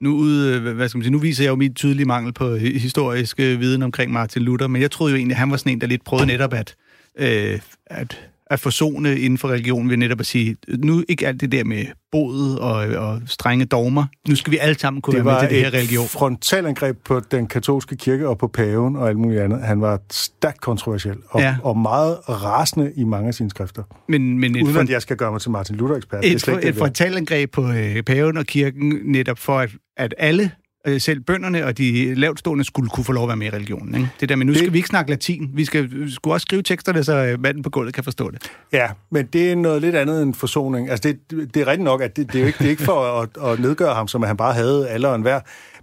[0.00, 2.56] nu, ude, øh, hvad skal man sige, nu viser jeg jo mit tydelige mangel på
[2.56, 5.56] hi- historisk øh, viden omkring Martin Luther, men jeg troede jo egentlig, at han var
[5.56, 6.74] sådan en, der lidt prøvede netop at,
[7.18, 11.52] øh, at, at forsone inden for religionen ved netop at sige, nu ikke alt det
[11.52, 15.34] der med bodet og, og strenge dogmer, nu skal vi alle sammen kunne Det være
[15.34, 16.06] med til det her et religion.
[16.06, 19.60] frontalangreb på den katolske kirke og på paven og alt muligt andet.
[19.62, 21.56] Han var stærkt kontroversiel og, Ja.
[21.62, 23.82] og meget rasende i mange af sine skrifter.
[24.08, 26.22] Men, men et, Uden front- at jeg skal gøre mig til Martin Luther-ekspert.
[26.22, 26.80] Det er et, slet et, ikke et det, vil.
[26.80, 30.50] frontalangreb på øh, paven og kirken, netop for, at, at alle,
[30.86, 33.94] øh, selv bønderne og de lavtstående, skulle kunne få lov at være med i religionen.
[33.94, 34.08] Ikke?
[34.20, 36.42] Det der med, nu Det- skal vi ikke snakke latin, vi skal vi skulle også
[36.44, 38.42] skrive teksterne, så øh, manden på gulvet kan forstå det.
[38.72, 40.90] Ja, men det er noget lidt andet end forsoning.
[40.90, 42.82] Altså, det, det er rigtigt nok, at det, det, er jo ikke, det er ikke
[42.82, 45.40] for at, at nedgøre ham, som at han bare havde alle og enhver.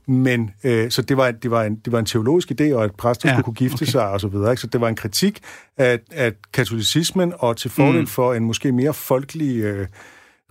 [0.07, 2.91] Men øh, så det var, det, var en, det var en teologisk idé, og at
[2.95, 3.85] præster Ja, skulle kunne gifte okay.
[3.85, 4.51] sig og så videre.
[4.51, 4.61] Ikke?
[4.61, 5.39] Så det var en kritik
[5.77, 8.07] af, af katolicismen, og til fordel Mm.
[8.07, 9.87] for en måske mere folkelig øh,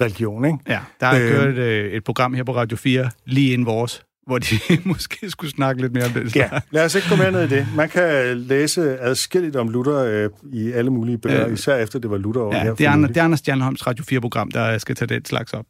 [0.01, 0.45] religion.
[0.45, 0.59] Ikke?
[0.69, 1.29] Ja, der er Øhm.
[1.33, 5.51] kørt øh, et program her på Radio 4, lige inden vores, hvor de måske skulle
[5.51, 6.37] snakke lidt mere om det.
[6.37, 7.67] Ja, lad os ikke gå mere ned i det.
[7.77, 11.47] Man kan læse adskilligt om Luther øh, i alle mulige bøger, Øh.
[11.47, 12.75] øh, især efter det var Luther over ja her.
[12.75, 13.09] det, er nylig.
[13.09, 15.65] det er Anders Stjernholms Radio 4-program, der skal tage den slags op.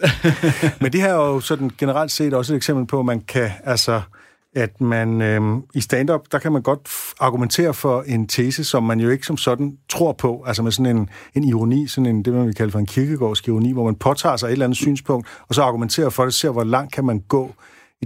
[0.80, 3.50] Men det her er jo sådan generelt set også et eksempel på, at man kan,
[3.64, 4.00] altså,
[4.56, 6.88] at man øhm, i stand-up, der kan man godt
[7.20, 10.96] argumentere for en tese, som man jo ikke som sådan tror på, altså med sådan
[10.96, 13.94] en, en ironi, sådan en, det man vil kalde for en kirkegårdsk ironi, hvor man
[13.94, 17.04] påtager sig et eller andet synspunkt, og så argumenterer for det, ser hvor langt kan
[17.04, 17.54] man gå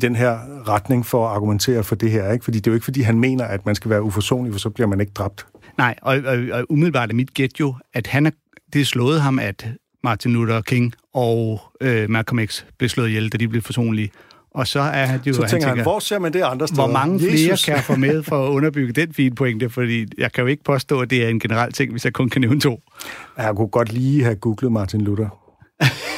[0.00, 0.38] den her
[0.68, 2.44] retning for at argumentere for det her, ikke?
[2.44, 4.70] Fordi det er jo ikke, fordi han mener, at man skal være uforsonlig, for så
[4.70, 5.46] bliver man ikke dræbt.
[5.78, 8.30] Nej, og, og, og umiddelbart er mit gæt jo, at han er,
[8.72, 9.68] det er slået ham, at
[10.04, 14.10] Martin Luther King og øh, Malcolm X blev slået ihjel, da de blev forsonlige.
[14.54, 16.82] Og så er han jo, Så tænker han, tænker, hvor ser man det andre steder?
[16.82, 17.64] hvor mange flere Jesus.
[17.64, 20.64] kan jeg få med for at underbygge den fine pointe, fordi jeg kan jo ikke
[20.64, 22.80] påstå, at det er en generel ting, hvis jeg kun kan nævne to.
[23.38, 25.28] Jeg kunne godt lige have googlet Martin Luther.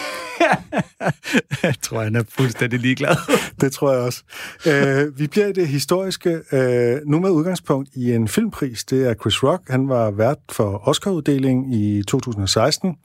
[1.62, 3.16] Jeg tror, han er fuldstændig ligeglad.
[3.60, 4.22] Det tror jeg også.
[4.66, 8.84] Øh, vi bliver i det historiske, øh, nu med udgangspunkt i en filmpris.
[8.84, 9.62] Det er Chris Rock.
[9.68, 12.96] Han var vært for Oscar-uddelingen i 2016,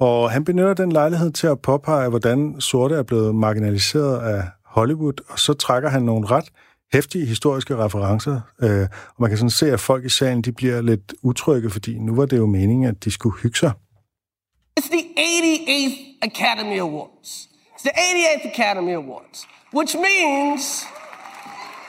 [0.00, 5.20] og han benytter den lejlighed til at påpege, hvordan sorte er blevet marginaliseret af Hollywood,
[5.28, 6.44] og så trækker han nogle ret
[6.92, 10.82] hæftige historiske referencer, øh, og man kan sådan se, at folk i salen de bliver
[10.82, 13.72] lidt utrygge, fordi nu var det jo meningen, at de skulle hygge sig.
[14.76, 17.48] It's the 88th Academy Awards.
[17.74, 20.84] It's the 88th Academy Awards, which means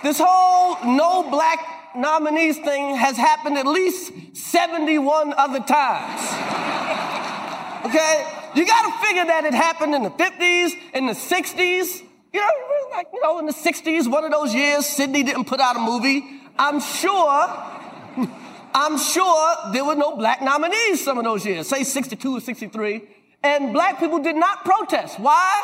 [0.03, 6.21] this whole no black nominees thing has happened at least 71 other times.
[7.87, 8.27] Okay?
[8.53, 12.03] You gotta figure that it happened in the 50s, in the 60s.
[12.33, 12.49] You know,
[12.91, 15.79] like, you know, in the 60s, one of those years, Sydney didn't put out a
[15.79, 16.23] movie.
[16.59, 17.47] I'm sure
[18.77, 23.03] I'm sure there were no black nominees some of those years, say 62 or 63,
[23.41, 25.17] and black people did not protest.
[25.17, 25.63] Why?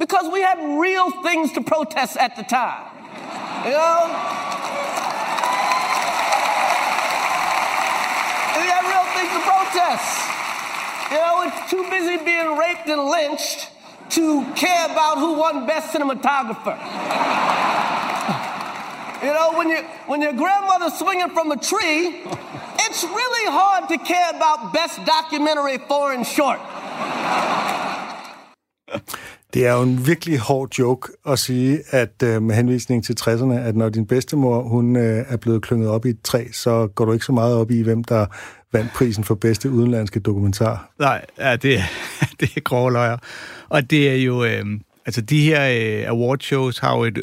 [0.00, 2.90] Because we had real things to protest at the time.
[3.64, 4.02] You know?
[8.58, 10.10] We had real things to protest.
[11.12, 13.68] You know, we're too busy being raped and lynched
[14.10, 17.59] to care about who won best cinematographer.
[19.22, 22.00] You know, when, you, when your grandmother's swinging from a tree,
[22.86, 26.60] it's really hard to care about best documentary foreign short.
[29.54, 33.52] Det er jo en virkelig hård joke at sige, at øh, med henvisning til 60'erne,
[33.52, 37.04] at når din bedstemor hun øh, er blevet klynget op i et træ, så går
[37.04, 38.26] du ikke så meget op i, hvem der
[38.72, 40.90] vandt prisen for bedste udenlandske dokumentar.
[40.98, 41.82] Nej, ja, det, er,
[42.40, 43.16] det er grove løjer.
[43.68, 44.44] Og det er jo...
[44.44, 44.64] Øh,
[45.06, 47.22] altså, de her øh, awardshows har jo et...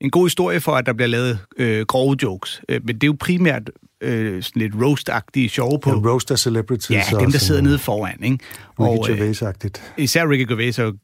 [0.00, 2.62] en god historie for, at der bliver lavet øh, grove jokes.
[2.68, 3.70] Øh, men det er jo primært
[4.00, 5.90] øh, sådan lidt roast-agtige sjove på.
[5.90, 7.12] Ja, roast af celebrities.
[7.12, 8.24] Ja, dem, der sidder nede foran.
[8.24, 8.38] Ikke?
[8.80, 9.82] Ricky øh, Gervais-agtigt.
[9.96, 10.96] Især Ricky Gervais er jo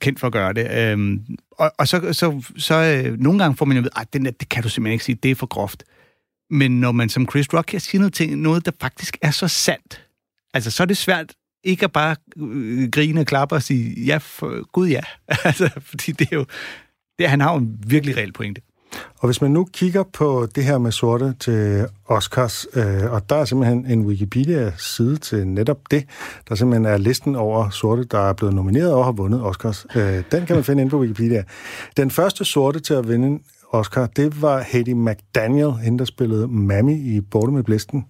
[0.00, 0.70] kendt for at gøre det.
[0.70, 1.20] Øhm,
[1.50, 4.30] og, og så, så, så øh, nogle gange får man jo ved, at den der,
[4.30, 5.84] det kan du simpelthen ikke sige, det er for groft.
[6.50, 9.48] Men når man som Chris Rock kan sige noget, ting, noget der faktisk er så
[9.48, 10.06] sandt,
[10.54, 11.32] altså så er det svært
[11.64, 15.00] ikke at bare øh, grine og klappe og sige, ja, for, gud ja.
[15.44, 16.46] altså, fordi det er jo,
[17.20, 18.60] det, han har jo en virkelig reel pointe.
[19.18, 23.36] Og hvis man nu kigger på det her med sorte til Oscars, øh, og der
[23.36, 26.04] er simpelthen en Wikipedia-side til netop det,
[26.48, 29.86] der simpelthen er listen over sorte, der er blevet nomineret og har vundet Oscars.
[29.96, 31.44] Øh, den kan man finde inde på Wikipedia.
[31.96, 33.40] Den første sorte til at vinde
[33.72, 38.04] Oscar, det var Hedy McDaniel, hende der spillede Mammy i Borte med Blæsten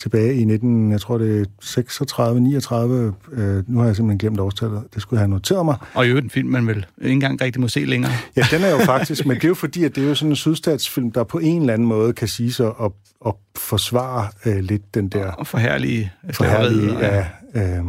[0.00, 3.14] tilbage i 19, jeg tror det er 36, 39.
[3.32, 4.82] Øh, nu har jeg simpelthen glemt årstallet.
[4.94, 5.76] Det skulle jeg have noteret mig.
[5.94, 8.12] Og i øvrigt en film, man vel ikke engang rigtig må se længere.
[8.36, 10.32] Ja, den er jo faktisk, men det er jo fordi, at det er jo sådan
[10.32, 12.92] en sydstatsfilm, der på en eller anden måde kan sige sig at,
[13.26, 15.26] at forsvare øh, lidt den der...
[15.26, 16.12] Og forhærlige.
[16.32, 17.26] Forhærlige, ja.
[17.54, 17.84] Øh,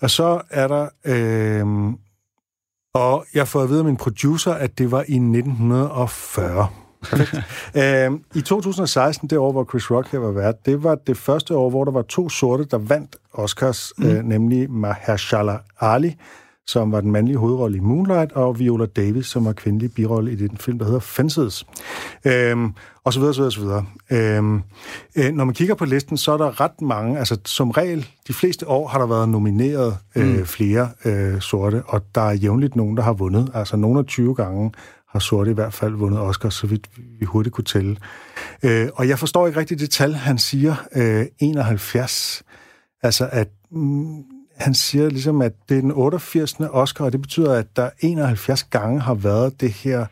[0.00, 0.88] og så er der...
[1.04, 1.94] Øh,
[2.94, 6.68] og jeg får at vide af min producer, at det var i 1940.
[7.76, 11.56] øhm, I 2016, det år, hvor Chris Rock her var vært, det var det første
[11.56, 14.06] år, hvor der var to sorte, der vandt Oscars, mm.
[14.06, 16.16] øh, nemlig Mahershala Ali,
[16.66, 20.36] som var den mandlige hovedrolle i Moonlight, og Viola Davis, som var kvindelig birolle i
[20.36, 21.66] den film, der hedder Fences.
[22.24, 22.72] Øhm,
[23.04, 23.86] og så videre, så videre, så videre.
[24.10, 24.62] Øhm,
[25.16, 28.32] øh, når man kigger på listen, så er der ret mange, altså som regel, de
[28.32, 30.46] fleste år har der været nomineret øh, mm.
[30.46, 33.50] flere øh, sorte, og der er jævnligt nogen, der har vundet.
[33.54, 34.72] Altså nogle af 20 gange
[35.08, 36.88] har sorte i hvert fald vundet Oscar, så vidt
[37.20, 37.96] vi hurtigt kunne tælle.
[38.62, 42.42] Øh, og jeg forstår ikke rigtigt det tal, han siger, øh, 71.
[43.02, 44.24] Altså, at mm,
[44.56, 46.56] han siger ligesom, at det er den 88.
[46.70, 50.06] Oscar, og det betyder, at der 71 gange har været det her...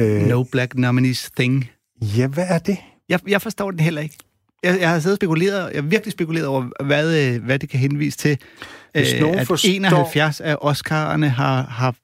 [0.00, 1.70] Øh, no Black Nominees thing.
[2.02, 2.78] Ja, hvad er det?
[3.08, 4.18] Jeg, jeg forstår den heller ikke.
[4.62, 7.68] Jeg, jeg har siddet og spekuleret, jeg har virkelig spekuleret over, hvad, øh, hvad det
[7.68, 8.38] kan henvise til.
[8.92, 9.68] Hvis øh, at forstår...
[9.68, 11.94] 71 af Oscar'erne har, har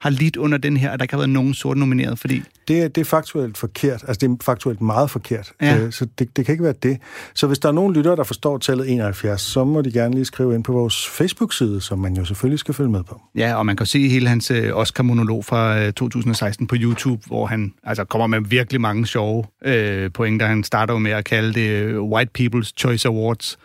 [0.00, 2.42] har lidt under den her, at der ikke har været nogen sort nomineret, fordi...
[2.68, 4.04] Det, det er faktuelt forkert.
[4.08, 5.52] Altså, det er faktuelt meget forkert.
[5.62, 5.78] Ja.
[5.78, 6.98] Øh, så det, det kan ikke være det.
[7.34, 10.24] Så hvis der er nogen lyttere, der forstår tallet 71, så må de gerne lige
[10.24, 13.20] skrive ind på vores Facebook-side, som man jo selvfølgelig skal følge med på.
[13.34, 17.46] Ja, og man kan se hele hans øh, Oscar-monolog fra 2016 øh, på YouTube, hvor
[17.46, 20.46] han altså, kommer med virkelig mange sjove øh, pointer.
[20.46, 23.58] Han starter jo med at kalde det White People's Choice Awards,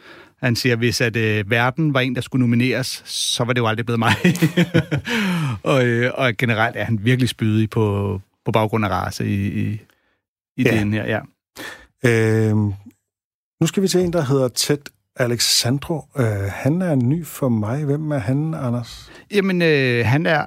[0.43, 3.67] han siger, hvis at øh, verden var en, der skulle nomineres, så var det jo
[3.67, 4.15] aldrig blevet mig.
[5.63, 9.81] og, øh, og generelt er han virkelig spydig på, på baggrund af race i, i,
[10.57, 10.79] i ja.
[10.79, 11.19] den her, ja.
[12.05, 12.73] Øhm,
[13.61, 14.77] nu skal vi til en, der hedder Ted
[15.15, 16.05] Alexandro.
[16.17, 17.85] Øh, han er ny for mig.
[17.85, 19.11] Hvem er han, Anders?
[19.31, 20.45] Jamen, øh, han er...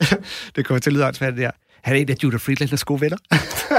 [0.56, 1.50] det kommer til at lyde åndssvagt, det her.
[1.82, 3.16] Han er en af Judah Friedlanders gode venner.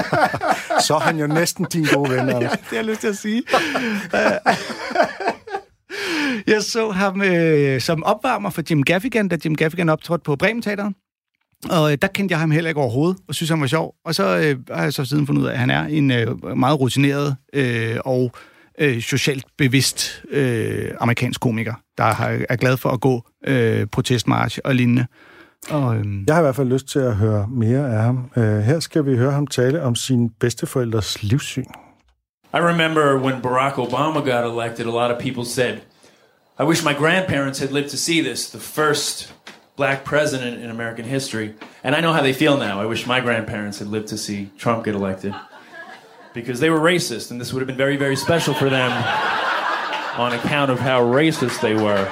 [0.87, 2.41] så er han jo næsten din gode ven, Anders.
[2.41, 3.43] ja, det har jeg lyst til at sige.
[6.47, 10.61] Jeg så ham øh, som opvarmer for Jim Gaffigan, da Jim Gaffigan optrådte på Bremen
[10.61, 10.95] Teateren.
[11.69, 13.95] Og øh, der kendte jeg ham heller ikke overhovedet, og synes, han var sjov.
[14.05, 16.57] Og så øh, har jeg så siden fundet ud af, at han er en øh,
[16.57, 18.31] meget rutineret øh, og
[18.79, 24.59] øh, socialt bevidst øh, amerikansk komiker, der har, er glad for at gå øh, protestmarch
[24.63, 25.05] og lignende.
[25.69, 28.31] Og, øh, jeg har i hvert fald lyst til at høre mere af ham.
[28.35, 31.65] Uh, her skal vi høre ham tale om sin bedsteforældres livssyn.
[32.53, 35.77] I remember when Barack Obama got elected, a lot of people said,
[36.61, 39.33] I wish my grandparents had lived to see this, the first
[39.75, 41.55] black president in American history.
[41.83, 42.79] And I know how they feel now.
[42.79, 45.33] I wish my grandparents had lived to see Trump get elected.
[46.35, 48.91] Because they were racist, and this would have been very, very special for them
[50.19, 52.05] on account of how racist they were.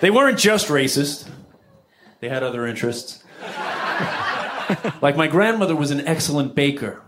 [0.00, 1.28] They weren't just racist,
[2.20, 3.23] they had other interests.
[5.02, 7.02] like my grandmother was an excellent baker,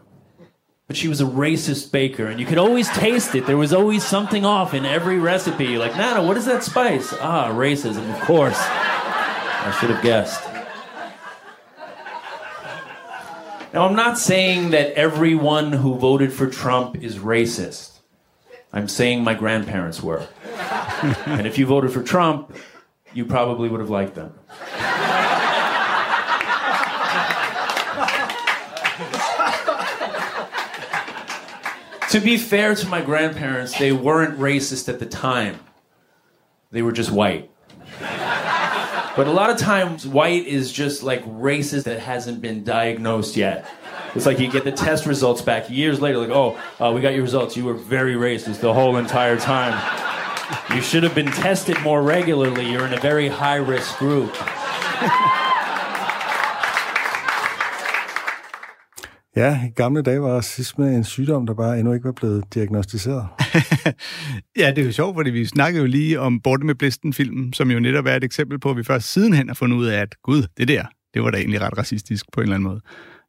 [0.87, 3.47] but she was a racist baker, and you could always taste it.
[3.47, 5.79] There was always something off in every recipe.
[5.79, 7.13] like, Nana, what is that spice?
[7.21, 8.59] Ah, racism, of course.
[8.59, 10.43] I should have guessed.
[13.73, 17.99] Now, I'm not saying that everyone who voted for Trump is racist.
[18.73, 20.27] I'm saying my grandparents were.
[21.27, 22.57] and if you voted for Trump,
[23.13, 24.33] you probably would have liked them.
[32.11, 35.59] To be fair to my grandparents, they weren't racist at the time.
[36.71, 37.51] They were just white.
[38.01, 43.67] But a lot of times, white is just like racist that hasn't been diagnosed yet.
[44.15, 47.15] It's like you get the test results back years later, like, oh, uh, we got
[47.15, 47.57] your results.
[47.57, 49.73] You were very racist the whole entire time.
[50.75, 52.71] You should have been tested more regularly.
[52.71, 54.35] You're in a very high risk group.
[59.37, 63.26] Ja, i gamle dage var racisme en sygdom, der bare endnu ikke var blevet diagnostiseret.
[64.59, 67.70] Ja, det er jo sjovt, fordi vi snakkede jo lige om Borte med Blisten-filmen, som
[67.70, 70.14] jo netop er et eksempel på, at vi først sidenhen har fundet ud af, at
[70.22, 70.84] gud, det der,
[71.14, 72.80] det var da egentlig ret racistisk på en eller anden måde.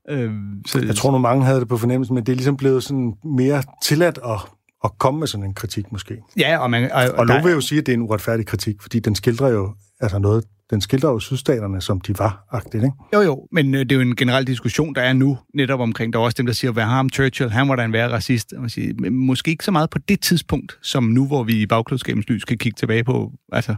[0.09, 0.31] Øh,
[0.67, 3.13] så, Jeg tror nu, mange havde det på fornemmelsen, men det er ligesom blevet sådan
[3.37, 4.39] mere tilladt at,
[4.83, 6.17] at komme med sådan en kritik, måske.
[6.39, 8.45] Ja, og, man, og, Og der- nu vil jo sige, at det er en uretfærdig
[8.45, 12.83] kritik, fordi den skildrer jo altså noget, den skildrer jo sydstaterne, som de var, agtigt,
[12.83, 12.95] ikke?
[13.13, 16.13] Jo, jo, men øh, det er jo en generel diskussion, der er nu netop omkring.
[16.13, 18.11] Der er også dem, der siger, hvad har ham Churchill, han var da en værre
[18.11, 18.53] racist.
[18.59, 21.65] Man siger, men måske ikke så meget på det tidspunkt, som nu, hvor vi i
[21.65, 23.75] bagklodskabens lys kan kigge tilbage på, altså,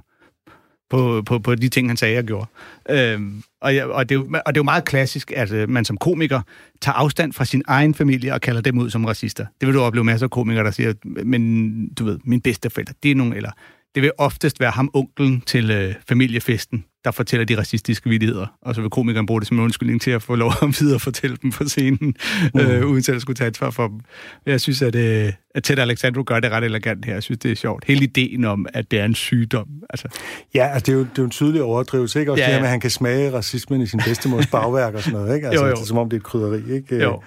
[0.90, 2.48] på, på, på de ting, han sagde og gjorde.
[2.90, 5.70] Øhm, og, ja, og, det er jo, og det er jo meget klassisk, at øh,
[5.70, 6.42] man som komiker
[6.82, 9.46] tager afstand fra sin egen familie og kalder dem ud som racister.
[9.60, 10.94] Det vil du opleve masser af komikere, der siger,
[11.26, 13.52] men du ved, min bedsteforældre, det er nogen, eller
[13.96, 18.48] det vil oftest være ham, onkelen til øh, familiefesten, der fortæller de racistiske vidigheder.
[18.62, 21.00] Og så vil komikeren bruge det som en undskyldning til at få lov at videre
[21.00, 22.16] fortælle dem på scenen,
[22.54, 22.60] mm.
[22.60, 24.00] øh, uden til at skulle tage ansvar for dem.
[24.46, 27.14] Jeg synes, at, øh, at Ted Alexandro gør det ret elegant her.
[27.14, 27.84] Jeg synes, det er sjovt.
[27.88, 29.68] Hele ideen om, at det er en sygdom.
[29.90, 30.08] Altså,
[30.56, 32.32] Ja, altså, det er jo, det er jo en tydelig overdrivelse, ikke?
[32.32, 34.94] Også Ja, ja, det her med, at han kan smage racismen i sin bedstemors bagværk
[34.94, 35.48] og sådan noget, ikke?
[35.48, 35.76] Altså, Jo, jo.
[35.76, 37.04] Det er, som om det er et krydderi, ikke?
[37.04, 37.22] Jo.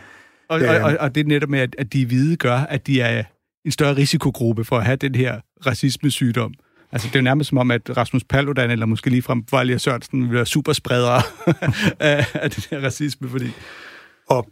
[0.48, 0.84] Og, Ja.
[0.84, 3.22] og, og, og det er netop med, at, at de hvide gør, at de er
[3.64, 6.54] en større risikogruppe for at have den her racismesygdom.
[6.92, 10.22] Altså, det er jo nærmest som om, at Rasmus Paludan, eller måske ligefrem Vejle Sørensen,
[10.22, 11.22] vil være superspredere
[12.00, 13.50] af, af den her racisme, fordi...
[14.28, 14.48] Og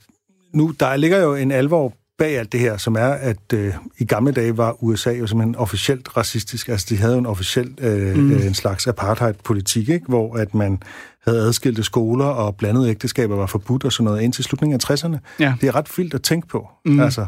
[0.54, 4.04] nu, der ligger jo en alvor bag alt det her, som er, at øh, i
[4.04, 6.68] gamle dage var USA jo simpelthen officielt racistisk.
[6.68, 8.32] Altså, de havde jo en officiel, øh, mm.
[8.32, 10.06] en slags apartheid-politik, ikke?
[10.08, 10.82] hvor at man
[11.26, 15.16] havde adskilte skoler, og blandede ægteskaber var forbudt og sådan noget, indtil slutningen af 60'erne.
[15.40, 15.54] Ja.
[15.60, 16.68] Det er ret vildt at tænke på.
[16.84, 17.00] Mm.
[17.00, 17.26] Altså,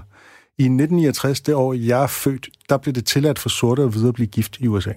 [0.58, 4.08] i 1969, det år, jeg er født, der blev det tilladt for sorte og hvide
[4.08, 4.92] at blive gift i USA.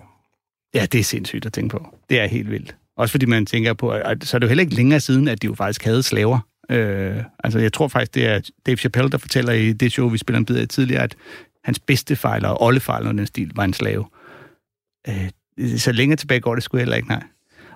[0.73, 1.87] Ja, det er sindssygt at tænke på.
[2.09, 2.75] Det er helt vildt.
[2.97, 5.41] Også fordi man tænker på, at så er det jo heller ikke længere siden, at
[5.41, 6.39] de jo faktisk havde slaver.
[6.69, 10.17] Øh, altså, jeg tror faktisk, det er Dave Chappelle, der fortæller i det show, vi
[10.17, 11.15] spiller en bid af tidligere, at
[11.63, 14.05] hans bedste fejler og oldefejler og den stil var en slave.
[15.07, 15.29] Øh,
[15.77, 17.23] så længere tilbage går det sgu heller ikke, nej.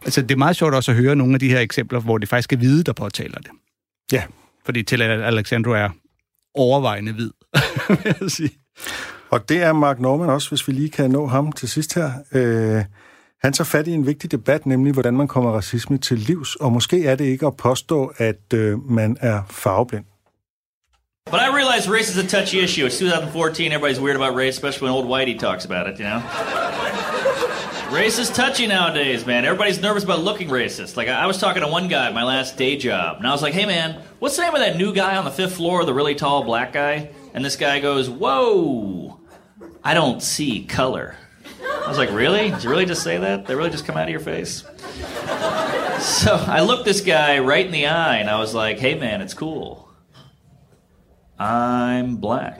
[0.05, 2.29] Altså, det er meget sjovt også at høre nogle af de her eksempler, hvor det
[2.29, 3.51] faktisk er hvide, der påtaler det.
[4.11, 4.23] Ja.
[4.65, 5.89] Fordi til at Alexandro er
[6.55, 7.31] overvejende hvid,
[8.03, 8.51] vil jeg sige.
[9.29, 12.11] Og det er Mark Norman også, hvis vi lige kan nå ham til sidst her.
[12.31, 12.83] Øh,
[13.41, 16.71] han tager fat i en vigtig debat, nemlig hvordan man kommer racisme til livs, og
[16.71, 20.05] måske er det ikke at påstå, at øh, man er farveblind.
[21.31, 22.85] But I realize race is a touchy issue.
[22.87, 23.71] It's 2014.
[23.71, 26.21] Everybody's weird about race, especially when old Whitey talks about it, you know?
[27.91, 29.45] Race is touchy nowadays, man.
[29.45, 30.97] Everybody's nervous about looking racist.
[30.97, 33.31] Like, I I was talking to one guy at my last day job, and I
[33.31, 35.83] was like, hey, man, what's the name of that new guy on the fifth floor,
[35.85, 37.11] the really tall black guy?
[37.33, 39.19] And this guy goes, whoa,
[39.83, 41.15] I don't see color.
[41.61, 42.49] I was like, really?
[42.51, 43.45] Did you really just say that?
[43.45, 44.63] They really just come out of your face?
[45.99, 49.21] So I looked this guy right in the eye, and I was like, hey, man,
[49.21, 49.89] it's cool.
[51.37, 52.59] I'm black.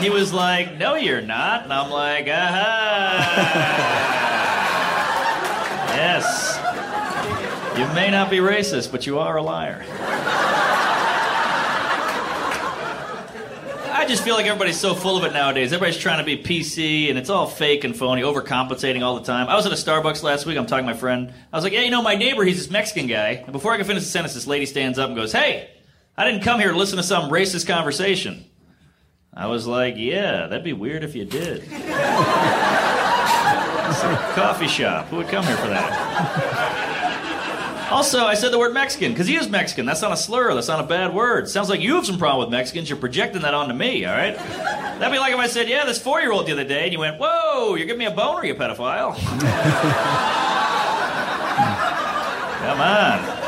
[0.00, 1.64] He was like, No, you're not.
[1.64, 3.36] And I'm like, Aha.
[5.94, 6.58] yes.
[7.78, 9.84] You may not be racist, but you are a liar.
[13.92, 15.72] I just feel like everybody's so full of it nowadays.
[15.72, 19.46] Everybody's trying to be PC, and it's all fake and phony, overcompensating all the time.
[19.48, 20.56] I was at a Starbucks last week.
[20.56, 21.32] I'm talking to my friend.
[21.52, 23.76] I was like, "Yeah, you know, my neighbor, he's this Mexican guy." And before I
[23.76, 25.68] can finish the sentence, this lady stands up and goes, "Hey,
[26.16, 28.46] I didn't come here to listen to some racist conversation."
[29.32, 31.70] I was like, "Yeah, that'd be weird if you did." it's
[34.02, 35.06] a coffee shop.
[35.06, 36.90] Who would come here for that?
[37.90, 39.84] Also, I said the word Mexican because he is Mexican.
[39.84, 40.54] That's not a slur.
[40.54, 41.48] That's not a bad word.
[41.48, 42.88] Sounds like you have some problem with Mexicans.
[42.88, 44.36] You're projecting that onto me, all right?
[44.36, 46.92] That'd be like if I said, yeah, this four year old the other day, and
[46.92, 49.16] you went, whoa, you're giving me a boner, you pedophile.
[52.60, 53.39] Come on.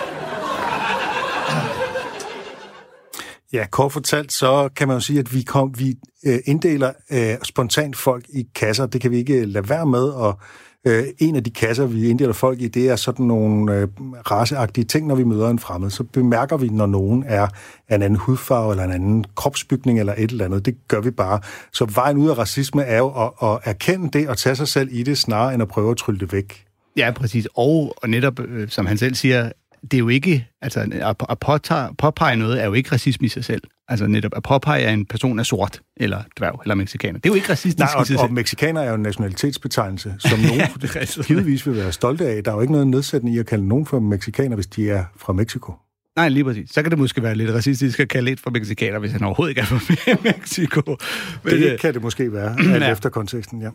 [3.52, 5.94] Ja, kort fortalt, så kan man jo sige, at vi, kom, vi
[6.26, 8.86] øh, inddeler øh, spontant folk i kasser.
[8.86, 10.38] Det kan vi ikke øh, lade være med, og
[10.86, 13.88] øh, en af de kasser, vi inddeler folk i, det er sådan nogle øh,
[14.30, 15.90] raceagtige ting, når vi møder en fremmed.
[15.90, 17.48] Så bemærker vi, når nogen er
[17.88, 20.66] af en anden hudfarve, eller en anden kropsbygning, eller et eller andet.
[20.66, 21.40] Det gør vi bare.
[21.72, 24.88] Så vejen ud af racisme er jo at, at erkende det, og tage sig selv
[24.92, 26.64] i det, snarere end at prøve at trylle det væk.
[26.96, 27.48] Ja, præcis.
[27.54, 29.50] Og, og netop, øh, som han selv siger,
[29.82, 33.28] det er jo ikke, altså at, at påtage, påpege noget er jo ikke racisme i
[33.28, 33.62] sig selv.
[33.88, 37.18] Altså netop at påpege, at en person er sort, eller dværg, eller mexikaner.
[37.18, 38.32] Det er jo ikke racistisk Nej, i sig og, og selv.
[38.34, 41.26] mexikaner er jo en nationalitetsbetegnelse, som nogen rigtigt.
[41.26, 42.44] givetvis vil være stolte af.
[42.44, 45.04] Der er jo ikke noget nedsættende i at kalde nogen for mexikaner, hvis de er
[45.16, 45.74] fra Mexico.
[46.16, 46.70] Nej, lige præcis.
[46.70, 49.50] Så kan det måske være lidt racistisk at kalde et for mexikaner, hvis han overhovedet
[49.50, 50.96] ikke er fra Mexico.
[51.44, 52.92] Men, Det kan det måske være, alt Ja.
[52.92, 53.70] efter konteksten, ja.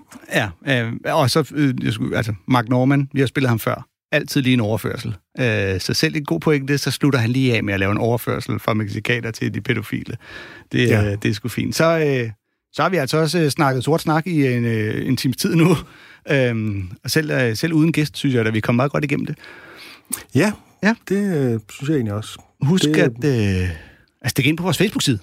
[0.66, 3.88] Ja, øh, og så, øh, jeg skulle, altså, Mark Norman, vi har spillet ham før.
[4.12, 5.16] Altid lige en overførsel.
[5.39, 7.97] Øh, så selv en god pointe, så slutter han lige af med at lave en
[7.97, 10.18] overførsel fra mexikaner til de pædofile.
[10.72, 11.05] Det, Ja.
[11.12, 11.76] øh, det er sgu fint.
[11.76, 12.32] Så, øh,
[12.74, 15.55] så har vi altså også øh, snakket sort snak i en, øh, en times tid
[15.55, 15.76] nu.
[16.32, 19.26] Øhm, og selv, øh, selv uden gæst, synes jeg, at vi kom meget godt igennem
[19.26, 19.38] det.
[20.36, 20.51] Ja,
[20.84, 20.95] Ja.
[21.10, 21.16] det
[21.53, 22.41] øh, synes jeg egentlig også.
[22.62, 25.20] Husk Det- at øh, altså, stikke ind på vores Facebook-side.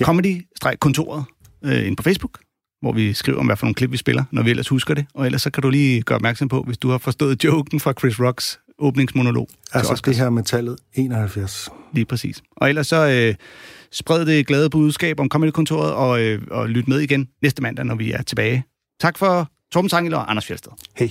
[0.00, 0.04] Ja.
[0.04, 1.24] Comedy-kontoret
[1.64, 2.38] øh, ind på Facebook,
[2.82, 5.06] hvor vi skriver om, hvad for nogle klip vi spiller, når vi ellers husker det.
[5.14, 7.92] Og ellers så kan du lige gøre opmærksom på, hvis du har forstået joken fra
[7.92, 9.48] Chris Rocks åbningsmonolog.
[9.72, 11.68] Altså det her med tallet 71.
[11.92, 12.42] Lige præcis.
[12.56, 13.34] Og ellers så øh,
[13.92, 17.94] spred det glade budskab om Comedy-kontoret, og, øh, og lyt med igen næste mandag, når
[17.94, 18.64] vi er tilbage.
[19.00, 20.72] Tak for Torben Sangel og Anders Fjeldsted.
[20.96, 21.10] Hej.